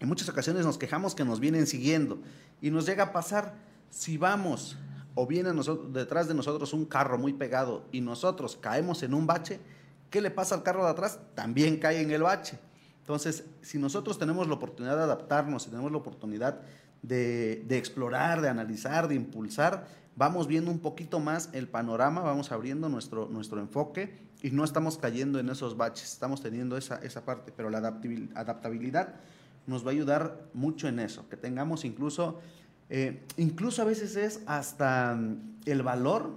En 0.00 0.08
muchas 0.08 0.28
ocasiones 0.28 0.64
nos 0.64 0.78
quejamos 0.78 1.14
que 1.14 1.24
nos 1.24 1.40
vienen 1.40 1.66
siguiendo 1.66 2.18
y 2.62 2.70
nos 2.70 2.86
llega 2.86 3.04
a 3.04 3.12
pasar. 3.12 3.54
Si 3.90 4.16
vamos 4.16 4.76
o 5.14 5.26
viene 5.26 5.50
detrás 5.90 6.28
de 6.28 6.34
nosotros 6.34 6.72
un 6.72 6.84
carro 6.84 7.18
muy 7.18 7.32
pegado 7.32 7.84
y 7.90 8.00
nosotros 8.00 8.56
caemos 8.60 9.02
en 9.02 9.14
un 9.14 9.26
bache, 9.26 9.58
¿Qué 10.10 10.20
le 10.20 10.30
pasa 10.30 10.54
al 10.54 10.62
carro 10.62 10.84
de 10.84 10.90
atrás? 10.90 11.18
También 11.34 11.78
cae 11.78 12.00
en 12.00 12.10
el 12.10 12.22
bache. 12.22 12.58
Entonces, 13.00 13.44
si 13.62 13.78
nosotros 13.78 14.18
tenemos 14.18 14.48
la 14.48 14.54
oportunidad 14.54 14.96
de 14.96 15.02
adaptarnos, 15.02 15.62
si 15.62 15.70
tenemos 15.70 15.90
la 15.90 15.98
oportunidad 15.98 16.60
de, 17.02 17.64
explorar, 17.70 18.40
de 18.40 18.48
analizar, 18.48 19.08
de 19.08 19.14
impulsar, 19.14 19.86
vamos 20.16 20.46
viendo 20.46 20.70
un 20.70 20.80
poquito 20.80 21.20
más 21.20 21.48
el 21.52 21.68
panorama, 21.68 22.20
vamos 22.22 22.52
abriendo 22.52 22.88
nuestro, 22.88 23.28
nuestro 23.28 23.60
enfoque 23.60 24.18
y 24.42 24.50
no 24.50 24.64
estamos 24.64 24.98
cayendo 24.98 25.38
en 25.38 25.48
esos 25.48 25.76
baches, 25.76 26.12
estamos 26.12 26.42
teniendo 26.42 26.76
esa, 26.76 26.96
esa 26.96 27.24
parte, 27.24 27.52
pero 27.56 27.70
la 27.70 27.78
adaptabilidad 27.78 29.14
nos 29.66 29.84
va 29.84 29.90
a 29.90 29.92
ayudar 29.92 30.42
mucho 30.54 30.88
en 30.88 30.98
eso, 30.98 31.28
que 31.28 31.36
tengamos 31.36 31.84
incluso, 31.84 32.40
eh, 32.88 33.22
incluso 33.36 33.82
a 33.82 33.84
veces 33.84 34.16
es 34.16 34.40
hasta 34.46 35.14
mm, 35.14 35.60
el 35.66 35.82
valor 35.82 36.34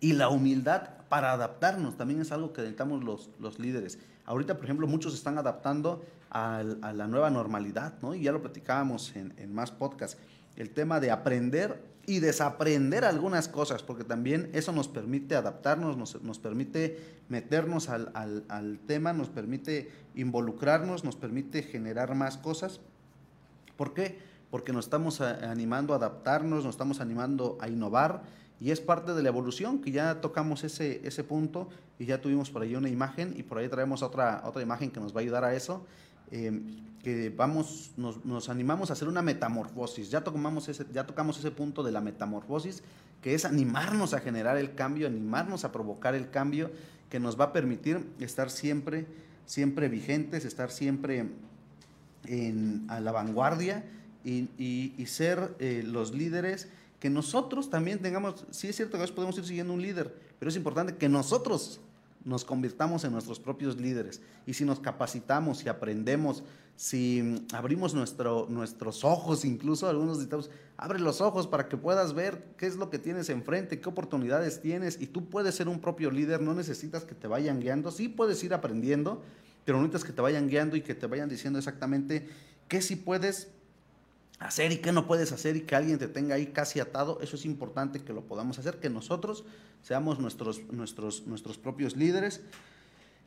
y 0.00 0.14
la 0.14 0.28
humildad 0.28 0.99
para 1.10 1.32
adaptarnos. 1.32 1.98
También 1.98 2.20
es 2.22 2.32
algo 2.32 2.54
que 2.54 2.62
necesitamos 2.62 3.02
los, 3.04 3.30
los 3.40 3.58
líderes. 3.58 3.98
Ahorita, 4.24 4.54
por 4.54 4.64
ejemplo, 4.64 4.86
muchos 4.86 5.12
están 5.12 5.36
adaptando 5.36 6.02
a, 6.30 6.62
la 6.62 7.08
nueva 7.08 7.28
normalidad, 7.30 7.94
¿no? 8.00 8.14
Y 8.14 8.22
ya 8.22 8.32
lo 8.32 8.40
platicábamos 8.40 9.14
en, 9.16 9.34
en 9.36 9.52
más 9.52 9.72
podcasts. 9.72 10.16
El 10.54 10.70
tema 10.70 11.00
de 11.00 11.10
aprender 11.10 11.82
y 12.06 12.20
desaprender 12.20 13.04
algunas 13.04 13.48
cosas, 13.48 13.82
porque 13.82 14.04
también 14.04 14.50
eso 14.52 14.70
nos 14.70 14.86
permite 14.86 15.34
adaptarnos, 15.34 15.96
nos, 15.96 16.22
nos 16.22 16.38
permite 16.38 17.18
meternos 17.28 17.88
al, 17.88 18.12
al, 18.14 18.44
al, 18.48 18.78
tema, 18.78 19.12
nos 19.12 19.28
permite 19.28 19.90
involucrarnos, 20.14 21.02
nos 21.02 21.16
permite 21.16 21.64
generar 21.64 22.14
más 22.14 22.38
cosas. 22.38 22.80
¿Por 23.76 23.94
qué? 23.94 24.18
Porque 24.52 24.72
nos 24.72 24.86
estamos 24.86 25.20
animando 25.20 25.92
a 25.92 25.96
adaptarnos, 25.96 26.64
nos 26.64 26.74
estamos 26.74 27.00
animando 27.00 27.58
a 27.60 27.68
innovar 27.68 28.22
y 28.60 28.70
es 28.70 28.80
parte 28.80 29.14
de 29.14 29.22
la 29.22 29.28
evolución, 29.30 29.80
que 29.80 29.90
ya 29.90 30.20
tocamos 30.20 30.64
ese, 30.64 31.00
ese 31.04 31.24
punto 31.24 31.68
y 31.98 32.04
ya 32.04 32.20
tuvimos 32.20 32.50
por 32.50 32.62
ahí 32.62 32.76
una 32.76 32.90
imagen 32.90 33.34
y 33.36 33.42
por 33.42 33.58
ahí 33.58 33.68
traemos 33.68 34.02
otra, 34.02 34.42
otra 34.44 34.62
imagen 34.62 34.90
que 34.90 35.00
nos 35.00 35.14
va 35.14 35.20
a 35.20 35.22
ayudar 35.22 35.44
a 35.44 35.54
eso. 35.54 35.86
Eh, 36.30 36.60
que 37.02 37.30
vamos, 37.30 37.92
nos, 37.96 38.24
nos, 38.26 38.50
animamos 38.50 38.90
a 38.90 38.92
hacer 38.92 39.08
una 39.08 39.22
metamorfosis. 39.22 40.10
Ya 40.10 40.22
tocamos, 40.22 40.68
ese, 40.68 40.84
ya 40.92 41.06
tocamos 41.06 41.38
ese 41.38 41.50
punto 41.50 41.82
de 41.82 41.92
la 41.92 42.02
metamorfosis, 42.02 42.82
que 43.22 43.34
es 43.34 43.46
animarnos 43.46 44.12
a 44.12 44.20
generar 44.20 44.58
el 44.58 44.74
cambio, 44.74 45.06
animarnos 45.06 45.64
a 45.64 45.72
provocar 45.72 46.14
el 46.14 46.28
cambio 46.30 46.70
que 47.08 47.18
nos 47.18 47.40
va 47.40 47.46
a 47.46 47.52
permitir 47.52 48.06
estar 48.20 48.50
siempre, 48.50 49.06
siempre 49.46 49.88
vigentes, 49.88 50.44
estar 50.44 50.70
siempre 50.70 51.30
en, 52.26 52.84
a 52.88 53.00
la 53.00 53.12
vanguardia 53.12 53.84
y, 54.24 54.48
y, 54.58 55.06
ser 55.06 55.56
eh, 55.58 55.82
los 55.84 56.14
líderes 56.14 56.68
que 57.00 57.10
nosotros 57.10 57.70
también 57.70 57.98
tengamos, 57.98 58.44
sí 58.50 58.68
es 58.68 58.76
cierto 58.76 58.92
que 58.92 58.98
a 58.98 59.00
veces 59.00 59.16
podemos 59.16 59.36
ir 59.38 59.46
siguiendo 59.46 59.72
un 59.72 59.82
líder, 59.82 60.14
pero 60.38 60.50
es 60.50 60.56
importante 60.56 60.96
que 60.96 61.08
nosotros 61.08 61.80
nos 62.24 62.44
convirtamos 62.44 63.04
en 63.04 63.12
nuestros 63.12 63.40
propios 63.40 63.80
líderes. 63.80 64.20
Y 64.46 64.52
si 64.52 64.66
nos 64.66 64.78
capacitamos, 64.78 65.58
si 65.58 65.70
aprendemos, 65.70 66.44
si 66.76 67.46
abrimos 67.52 67.94
nuestro, 67.94 68.46
nuestros 68.50 69.04
ojos, 69.04 69.44
incluso 69.46 69.88
algunos 69.88 70.18
necesitamos, 70.18 70.50
abre 70.76 70.98
los 70.98 71.22
ojos 71.22 71.46
para 71.46 71.68
que 71.68 71.78
puedas 71.78 72.12
ver 72.12 72.44
qué 72.58 72.66
es 72.66 72.76
lo 72.76 72.90
que 72.90 72.98
tienes 72.98 73.30
enfrente, 73.30 73.80
qué 73.80 73.88
oportunidades 73.88 74.60
tienes, 74.60 75.00
y 75.00 75.06
tú 75.06 75.28
puedes 75.30 75.54
ser 75.54 75.68
un 75.68 75.80
propio 75.80 76.10
líder, 76.10 76.42
no 76.42 76.54
necesitas 76.54 77.04
que 77.04 77.14
te 77.14 77.26
vayan 77.26 77.60
guiando, 77.60 77.90
sí 77.90 78.08
puedes 78.08 78.42
ir 78.44 78.52
aprendiendo, 78.52 79.22
pero 79.64 79.78
no 79.78 79.84
necesitas 79.84 80.04
que 80.04 80.12
te 80.12 80.22
vayan 80.22 80.48
guiando 80.48 80.76
y 80.76 80.82
que 80.82 80.94
te 80.94 81.06
vayan 81.06 81.28
diciendo 81.28 81.58
exactamente 81.58 82.28
qué 82.68 82.82
sí 82.82 82.96
puedes 82.96 83.48
hacer 84.40 84.72
y 84.72 84.78
qué 84.78 84.90
no 84.90 85.06
puedes 85.06 85.32
hacer 85.32 85.54
y 85.56 85.60
que 85.60 85.76
alguien 85.76 85.98
te 85.98 86.08
tenga 86.08 86.34
ahí 86.34 86.46
casi 86.46 86.80
atado, 86.80 87.20
eso 87.20 87.36
es 87.36 87.44
importante 87.44 88.02
que 88.02 88.14
lo 88.14 88.22
podamos 88.22 88.58
hacer, 88.58 88.80
que 88.80 88.88
nosotros 88.88 89.44
seamos 89.82 90.18
nuestros, 90.18 90.62
nuestros, 90.72 91.26
nuestros 91.26 91.58
propios 91.58 91.96
líderes. 91.96 92.40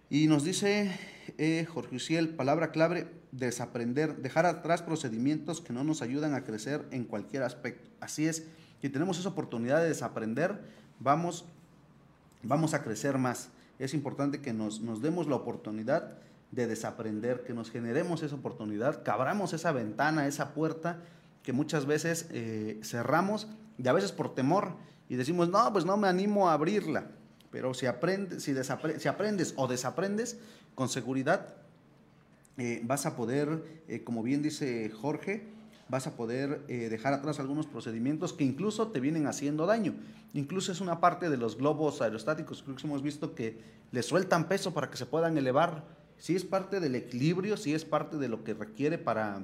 Y 0.09 0.27
nos 0.27 0.43
dice 0.43 0.91
eh, 1.37 1.65
Jorge 1.71 1.95
Uciel, 1.95 2.29
palabra 2.29 2.71
clave, 2.71 3.09
desaprender, 3.31 4.17
dejar 4.17 4.45
atrás 4.45 4.81
procedimientos 4.81 5.61
que 5.61 5.71
no 5.71 5.83
nos 5.83 6.01
ayudan 6.01 6.33
a 6.33 6.43
crecer 6.43 6.85
en 6.91 7.05
cualquier 7.05 7.43
aspecto. 7.43 7.89
Así 7.99 8.27
es, 8.27 8.45
si 8.81 8.89
tenemos 8.89 9.19
esa 9.19 9.29
oportunidad 9.29 9.81
de 9.81 9.89
desaprender, 9.89 10.61
vamos, 10.99 11.45
vamos 12.41 12.73
a 12.73 12.83
crecer 12.83 13.17
más. 13.17 13.49
Es 13.79 13.93
importante 13.93 14.41
que 14.41 14.53
nos, 14.53 14.81
nos 14.81 15.01
demos 15.01 15.27
la 15.27 15.35
oportunidad 15.35 16.17
de 16.53 16.67
desaprender, 16.67 17.43
que 17.43 17.53
nos 17.53 17.71
generemos 17.71 18.21
esa 18.21 18.35
oportunidad, 18.35 19.01
que 19.01 19.09
abramos 19.09 19.53
esa 19.53 19.71
ventana, 19.71 20.27
esa 20.27 20.53
puerta 20.53 20.99
que 21.41 21.51
muchas 21.51 21.85
veces 21.85 22.27
eh, 22.31 22.79
cerramos 22.83 23.47
y 23.77 23.87
a 23.87 23.93
veces 23.93 24.11
por 24.11 24.35
temor 24.35 24.75
y 25.09 25.15
decimos, 25.15 25.49
no, 25.49 25.71
pues 25.73 25.83
no 25.83 25.97
me 25.97 26.07
animo 26.07 26.49
a 26.49 26.53
abrirla. 26.53 27.07
Pero 27.51 27.73
si, 27.73 27.85
aprendes, 27.87 28.43
si, 28.43 28.55
si 28.97 29.07
aprendes 29.07 29.53
o 29.57 29.67
desaprendes, 29.67 30.37
con 30.75 30.89
seguridad 30.89 31.55
eh, 32.57 32.81
vas 32.83 33.05
a 33.05 33.15
poder, 33.15 33.81
eh, 33.87 34.03
como 34.03 34.23
bien 34.23 34.41
dice 34.41 34.89
Jorge, 34.91 35.47
vas 35.89 36.07
a 36.07 36.15
poder 36.15 36.65
dejar 36.65 37.13
atrás 37.13 37.39
algunos 37.39 37.67
procedimientos 37.67 38.33
que 38.33 38.43
incluso 38.43 38.87
te 38.87 38.99
vienen 38.99 39.27
haciendo 39.27 39.65
daño. 39.67 39.93
Incluso 40.33 40.71
es 40.71 40.81
una 40.81 40.99
parte 40.99 41.29
de 41.29 41.37
los 41.37 41.57
globos 41.57 42.01
aerostáticos, 42.01 42.63
que 42.63 42.87
hemos 42.87 43.03
visto 43.03 43.35
que 43.35 43.59
le 43.91 44.01
sueltan 44.01 44.47
peso 44.47 44.73
para 44.73 44.89
que 44.89 44.97
se 44.97 45.05
puedan 45.05 45.37
elevar. 45.37 45.83
Sí 46.23 46.37
es 46.37 46.45
parte 46.45 46.79
del 46.79 46.95
equilibrio, 46.95 47.57
sí 47.57 47.73
es 47.73 47.83
parte 47.83 48.15
de 48.15 48.29
lo 48.29 48.45
que 48.45 48.53
requiere 48.53 48.97
para, 48.97 49.41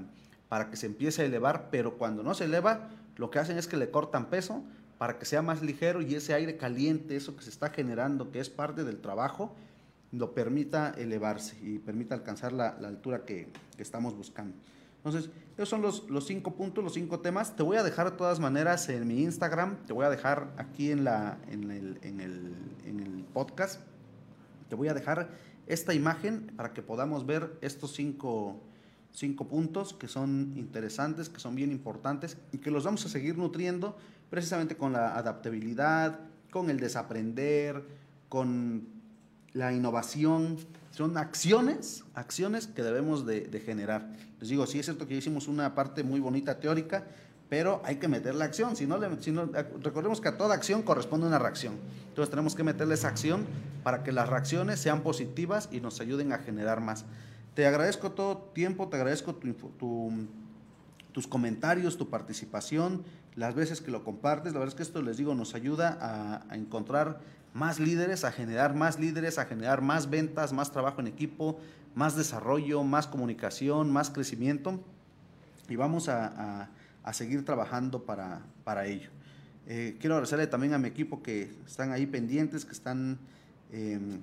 para 0.48 0.70
que 0.70 0.78
se 0.78 0.86
empiece 0.86 1.22
a 1.22 1.26
elevar, 1.26 1.68
pero 1.72 1.98
cuando 1.98 2.24
no 2.24 2.34
se 2.34 2.46
eleva, 2.46 2.88
lo 3.18 3.30
que 3.30 3.38
hacen 3.38 3.58
es 3.58 3.68
que 3.68 3.76
le 3.76 3.92
cortan 3.92 4.30
peso 4.30 4.64
para 4.98 5.20
que 5.20 5.26
sea 5.26 5.42
más 5.42 5.62
ligero 5.62 6.02
y 6.02 6.16
ese 6.16 6.34
aire 6.34 6.56
caliente, 6.56 7.18
eso 7.18 7.36
que 7.36 7.44
se 7.44 7.50
está 7.50 7.72
generando, 7.72 8.32
que 8.32 8.40
es 8.40 8.50
parte 8.50 8.86
del 8.86 9.02
trabajo, 9.02 9.54
lo 10.14 10.34
permita 10.34 10.94
elevarse 10.98 11.58
y 11.62 11.80
permita 11.80 12.16
alcanzar 12.16 12.54
la, 12.54 12.70
altura 12.70 13.26
que, 13.26 13.50
estamos 13.78 14.16
buscando. 14.16 14.56
Entonces, 15.04 15.32
esos 15.58 15.68
son 15.68 15.82
los, 15.82 16.10
los, 16.10 16.28
cinco 16.28 16.56
puntos, 16.56 16.82
los 16.82 16.94
cinco 16.94 17.20
temas. 17.20 17.58
Te 17.58 17.64
voy 17.64 17.76
a 17.76 17.84
dejar 17.84 18.12
de 18.12 18.16
todas 18.16 18.40
maneras 18.40 18.88
en 18.88 19.06
mi 19.06 19.22
Instagram, 19.24 19.76
te 19.86 19.92
voy 19.92 20.06
a 20.06 20.10
dejar 20.10 20.54
aquí 20.56 20.92
en, 20.92 21.04
la, 21.04 21.40
en, 21.52 21.72
el, 21.72 22.00
en, 22.04 22.22
el, 22.22 22.56
en 22.86 23.02
el 23.02 23.26
podcast, 23.34 23.82
te 24.70 24.76
voy 24.76 24.88
a 24.88 24.94
dejar 24.94 25.28
esta 25.70 25.94
imagen 25.94 26.52
para 26.58 26.74
que 26.74 26.82
podamos 26.82 27.26
ver 27.26 27.58
estos 27.62 27.94
cinco, 27.94 28.60
cinco 29.14 29.48
puntos 29.48 29.94
que 29.94 30.08
son 30.08 30.54
interesantes, 30.58 31.30
que 31.30 31.40
son 31.40 31.56
bien 31.56 31.72
importantes 31.72 32.38
y 32.52 32.58
que 32.58 32.72
los 32.72 32.84
vamos 32.84 33.06
a 33.06 33.10
seguir 33.10 33.38
nutriendo 33.38 33.96
precisamente 34.30 34.76
con 34.76 34.92
la 34.92 35.16
adaptabilidad, 35.16 36.20
con 36.50 36.70
el 36.72 36.80
desaprender, 36.80 37.84
con 38.30 38.88
la 39.54 39.72
innovación. 39.72 40.58
Son 40.92 41.18
acciones, 41.18 42.04
acciones 42.16 42.66
que 42.66 42.82
debemos 42.82 43.26
de, 43.26 43.62
generar. 43.64 44.12
Les 44.40 44.50
digo, 44.50 44.66
sí 44.66 44.80
es 44.80 44.86
cierto 44.86 45.08
que 45.08 45.16
hicimos 45.16 45.48
una 45.48 45.76
parte 45.76 46.04
muy 46.04 46.20
bonita 46.20 46.60
teórica, 46.60 47.06
pero 47.50 47.82
hay 47.84 47.96
que 47.96 48.08
meter 48.08 48.36
la 48.36 48.46
acción. 48.46 48.76
Si 48.76 48.86
no, 48.86 49.00
recordemos 49.82 50.22
que 50.22 50.30
a 50.30 50.38
toda 50.38 50.56
acción 50.56 50.84
corresponde 50.84 51.28
una 51.28 51.40
reacción. 51.40 51.76
Entonces 52.10 52.30
tenemos 52.30 52.56
que 52.56 52.64
meterle 52.64 52.94
esa 52.94 53.08
acción 53.08 53.46
para 53.84 54.04
que 54.04 54.12
las 54.12 54.30
reacciones 54.30 54.80
sean 54.80 55.02
positivas 55.02 55.68
y 55.72 55.82
nos 55.82 56.00
ayuden 56.00 56.32
a 56.32 56.38
generar 56.38 56.80
más. 56.80 57.06
Te 57.56 57.66
agradezco 57.66 58.12
todo 58.12 58.38
tiempo, 58.54 58.88
te 58.88 58.98
agradezco 58.98 59.36
tus 59.36 61.28
comentarios, 61.28 61.98
tu 61.98 62.10
participación 62.10 63.04
las 63.40 63.56
veces 63.56 63.80
que 63.82 63.90
lo 63.90 64.04
compartes. 64.04 64.54
La 64.54 64.60
verdad 64.60 64.74
es 64.74 64.76
que 64.76 64.84
esto 64.84 65.02
les 65.02 65.18
digo, 65.18 65.34
nos 65.34 65.56
ayuda 65.56 65.98
a, 66.50 66.56
encontrar 66.56 67.22
más 67.54 67.80
líderes, 67.80 68.26
a 68.26 68.32
generar 68.32 68.76
más 68.76 69.00
líderes, 69.00 69.38
a 69.38 69.46
generar 69.46 69.82
más 69.82 70.10
ventas, 70.10 70.52
más 70.52 70.72
trabajo 70.72 71.00
en 71.00 71.08
equipo, 71.08 71.58
más 71.96 72.16
desarrollo, 72.18 72.84
más 72.84 73.08
comunicación, 73.08 73.92
más 73.92 74.10
crecimiento. 74.10 74.80
Y 75.70 75.78
vamos 75.78 76.10
a, 76.10 76.70
seguir 77.12 77.44
trabajando 77.44 78.04
para, 78.04 78.42
para 78.64 78.86
ello. 78.86 79.10
Eh, 79.68 79.98
quiero 80.00 80.16
agradecerle 80.16 80.48
también 80.48 80.74
a 80.74 80.78
mi 80.78 80.88
equipo 80.88 81.22
que 81.22 81.52
están 81.66 81.92
ahí 81.92 82.06
pendientes, 82.06 82.66
que 82.66 82.72
están 82.72 83.20
em, 83.72 84.20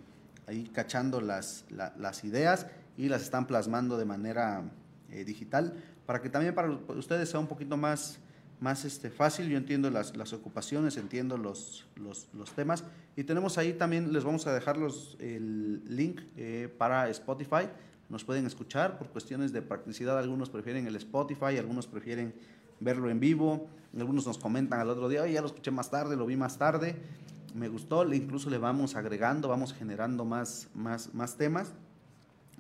ahí 0.46 0.70
cachando 0.72 1.20
las, 1.20 1.64
las, 1.70 2.24
ideas 2.24 2.66
y 2.96 3.08
las 3.08 3.22
están 3.22 3.46
plasmando 3.46 3.98
de 3.98 4.04
manera 4.04 4.64
eh, 5.10 5.24
digital, 5.24 5.74
para 6.04 6.20
que 6.20 6.30
también 6.30 6.54
para 6.54 6.70
ustedes 6.70 7.28
sea 7.28 7.40
un 7.40 7.46
poquito 7.46 7.76
más 7.76 8.18
más 8.60 8.84
este, 8.84 9.10
fácil. 9.10 9.48
Yo 9.48 9.56
entiendo 9.56 9.90
las, 9.90 10.16
las 10.16 10.32
ocupaciones, 10.32 10.96
entiendo 10.96 11.36
los, 11.36 11.86
los, 11.96 12.28
los, 12.32 12.52
temas. 12.52 12.84
Y 13.16 13.24
tenemos 13.24 13.58
ahí 13.58 13.72
también, 13.72 14.12
les 14.12 14.24
vamos 14.24 14.46
a 14.46 14.54
dejar 14.54 14.76
los, 14.76 15.16
el 15.20 15.82
link 15.86 16.20
eh, 16.36 16.72
para 16.76 17.08
Spotify. 17.10 17.68
Nos 18.08 18.24
pueden 18.24 18.46
escuchar 18.46 18.98
por 18.98 19.08
cuestiones 19.08 19.52
de 19.52 19.62
practicidad. 19.62 20.18
Algunos 20.18 20.50
prefieren 20.50 20.86
el 20.86 20.96
Spotify, 20.96 21.58
algunos 21.58 21.86
prefieren 21.86 22.34
verlo 22.80 23.10
en 23.10 23.20
vivo. 23.20 23.68
Algunos 23.96 24.26
nos 24.26 24.38
comentan 24.38 24.80
al 24.80 24.90
otro 24.90 25.08
día, 25.08 25.26
ya 25.26 25.40
lo 25.40 25.46
escuché 25.46 25.70
más 25.70 25.90
tarde, 25.90 26.16
lo 26.16 26.26
vi 26.26 26.36
más 26.36 26.58
tarde. 26.58 26.96
Me 27.54 27.68
gustó, 27.68 28.12
incluso 28.12 28.50
le 28.50 28.58
vamos 28.58 28.96
agregando, 28.96 29.48
vamos 29.48 29.72
generando 29.72 30.24
más, 30.24 30.68
más, 30.74 31.14
más 31.14 31.36
temas. 31.36 31.72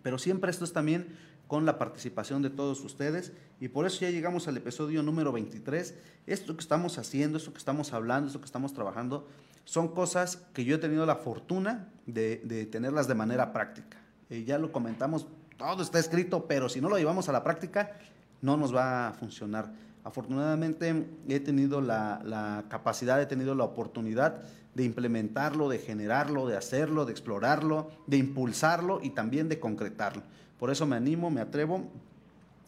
Pero 0.02 0.18
siempre 0.18 0.50
esto 0.50 0.64
es 0.64 0.72
también 0.72 1.16
con 1.46 1.64
la 1.64 1.78
participación 1.78 2.42
de 2.42 2.50
todos 2.50 2.80
ustedes 2.82 3.32
y 3.60 3.68
por 3.68 3.86
eso 3.86 4.00
ya 4.00 4.10
llegamos 4.10 4.48
al 4.48 4.56
episodio 4.56 5.02
número 5.02 5.32
23. 5.32 5.94
Esto 6.26 6.56
que 6.56 6.60
estamos 6.60 6.98
haciendo, 6.98 7.38
esto 7.38 7.52
que 7.52 7.58
estamos 7.58 7.92
hablando, 7.92 8.28
esto 8.28 8.40
que 8.40 8.46
estamos 8.46 8.72
trabajando, 8.72 9.28
son 9.64 9.88
cosas 9.88 10.38
que 10.52 10.64
yo 10.64 10.76
he 10.76 10.78
tenido 10.78 11.06
la 11.06 11.16
fortuna 11.16 11.88
de, 12.06 12.68
tenerlas 12.70 13.08
de 13.08 13.14
manera 13.14 13.52
práctica. 13.52 13.98
Eh, 14.30 14.44
ya 14.44 14.58
lo 14.58 14.72
comentamos, 14.72 15.26
todo 15.56 15.82
está 15.82 15.98
escrito, 15.98 16.46
pero 16.46 16.68
si 16.68 16.80
no 16.80 16.88
lo 16.88 16.98
llevamos 16.98 17.28
a 17.28 17.32
la 17.32 17.42
práctica, 17.42 17.98
no 18.42 18.56
nos 18.56 18.74
va 18.74 19.08
a 19.08 19.12
funcionar. 19.12 19.72
Afortunadamente 20.06 21.04
he 21.28 21.40
tenido 21.40 21.80
la, 21.80 22.64
capacidad, 22.68 23.20
he 23.20 23.26
tenido 23.26 23.56
la 23.56 23.64
oportunidad 23.64 24.40
de 24.72 24.84
implementarlo, 24.84 25.68
de 25.68 25.80
generarlo, 25.80 26.46
de 26.46 26.56
hacerlo, 26.56 27.06
de 27.06 27.10
explorarlo, 27.10 27.90
de 28.06 28.16
impulsarlo 28.16 29.00
y 29.02 29.10
también 29.10 29.48
de 29.48 29.58
concretarlo. 29.58 30.22
Por 30.60 30.70
eso 30.70 30.86
me 30.86 30.94
animo, 30.94 31.28
me 31.28 31.40
atrevo 31.40 31.88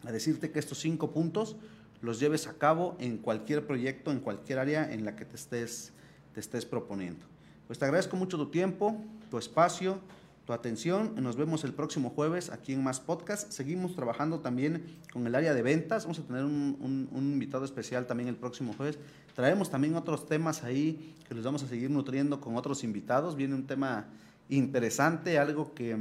a 0.05 0.11
decirte 0.11 0.51
que 0.51 0.59
estos 0.59 0.81
cinco 0.81 1.13
puntos 1.13 1.55
los 2.01 2.19
lleves 2.19 2.49
a 2.49 2.55
cabo 2.55 2.97
en 2.99 3.19
cualquier 3.19 3.65
proyecto, 3.69 4.11
en 4.11 4.19
cualquier 4.19 4.59
área 4.59 4.93
en 4.93 5.05
la 5.05 5.15
que 5.15 5.25
te 5.25 5.37
estés, 5.37 5.93
te 6.35 6.41
estés 6.41 6.67
proponiendo. 6.67 7.25
Pues 7.69 7.79
te 7.79 7.85
agradezco 7.85 8.17
mucho 8.17 8.37
tu 8.37 8.51
tiempo, 8.51 9.01
tu 9.31 9.39
espacio, 9.39 10.01
tu 10.49 10.55
atención. 10.55 11.13
Nos 11.23 11.37
vemos 11.37 11.63
el 11.65 11.75
próximo 11.75 12.09
jueves 12.09 12.49
aquí 12.49 12.73
en 12.73 12.83
Más 12.83 13.01
Podcast. 13.01 13.53
Seguimos 13.53 13.95
trabajando 13.95 14.41
también 14.41 14.83
con 15.13 15.27
el 15.27 15.35
área 15.35 15.53
de 15.53 15.61
ventas. 15.61 16.05
Vamos 16.05 16.21
a 16.21 16.23
tener 16.23 16.43
un, 16.43 17.07
un 17.13 17.33
invitado 17.33 17.67
especial 17.67 18.07
también 18.07 18.31
el 18.31 18.37
próximo 18.37 18.73
jueves. 18.73 18.99
Traemos 19.37 19.71
también 19.71 19.95
otros 19.95 20.27
temas 20.27 20.65
ahí 20.65 21.15
que 21.29 21.35
los 21.35 21.45
vamos 21.45 21.63
a 21.65 21.67
seguir 21.69 21.91
nutriendo 21.91 22.41
con 22.41 22.57
otros 22.57 22.83
invitados. 22.83 23.37
Viene 23.37 23.55
un 23.55 23.67
tema 23.67 24.07
interesante, 24.49 25.39
algo 25.39 25.75
que 25.75 25.99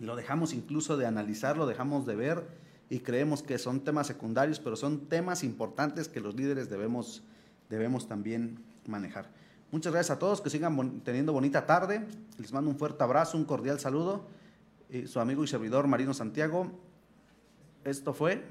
lo 0.00 0.16
dejamos 0.16 0.52
incluso 0.52 0.96
de 0.96 1.06
analizar, 1.06 1.56
lo 1.56 1.68
dejamos 1.68 2.06
de 2.06 2.16
ver 2.16 2.48
y 2.90 2.98
creemos 2.98 3.44
que 3.44 3.58
son 3.58 3.84
temas 3.84 4.08
secundarios, 4.08 4.58
pero 4.58 4.74
son 4.74 5.06
temas 5.06 5.44
importantes 5.44 6.08
que 6.08 6.18
los 6.18 6.34
líderes 6.34 6.70
debemos, 6.70 7.22
debemos 7.70 8.08
también 8.08 8.58
manejar. 8.88 9.30
Muchas 9.74 9.92
gracias 9.92 10.16
a 10.16 10.20
todos, 10.20 10.40
que 10.40 10.50
sigan 10.50 11.00
teniendo 11.00 11.32
bonita 11.32 11.66
tarde. 11.66 12.06
Les 12.38 12.52
mando 12.52 12.70
un 12.70 12.78
fuerte 12.78 13.02
abrazo, 13.02 13.36
un 13.36 13.44
cordial 13.44 13.80
saludo. 13.80 14.24
Y 14.88 15.08
su 15.08 15.18
amigo 15.18 15.42
y 15.42 15.48
servidor 15.48 15.88
Marino 15.88 16.14
Santiago. 16.14 16.70
Esto 17.82 18.14
fue... 18.14 18.44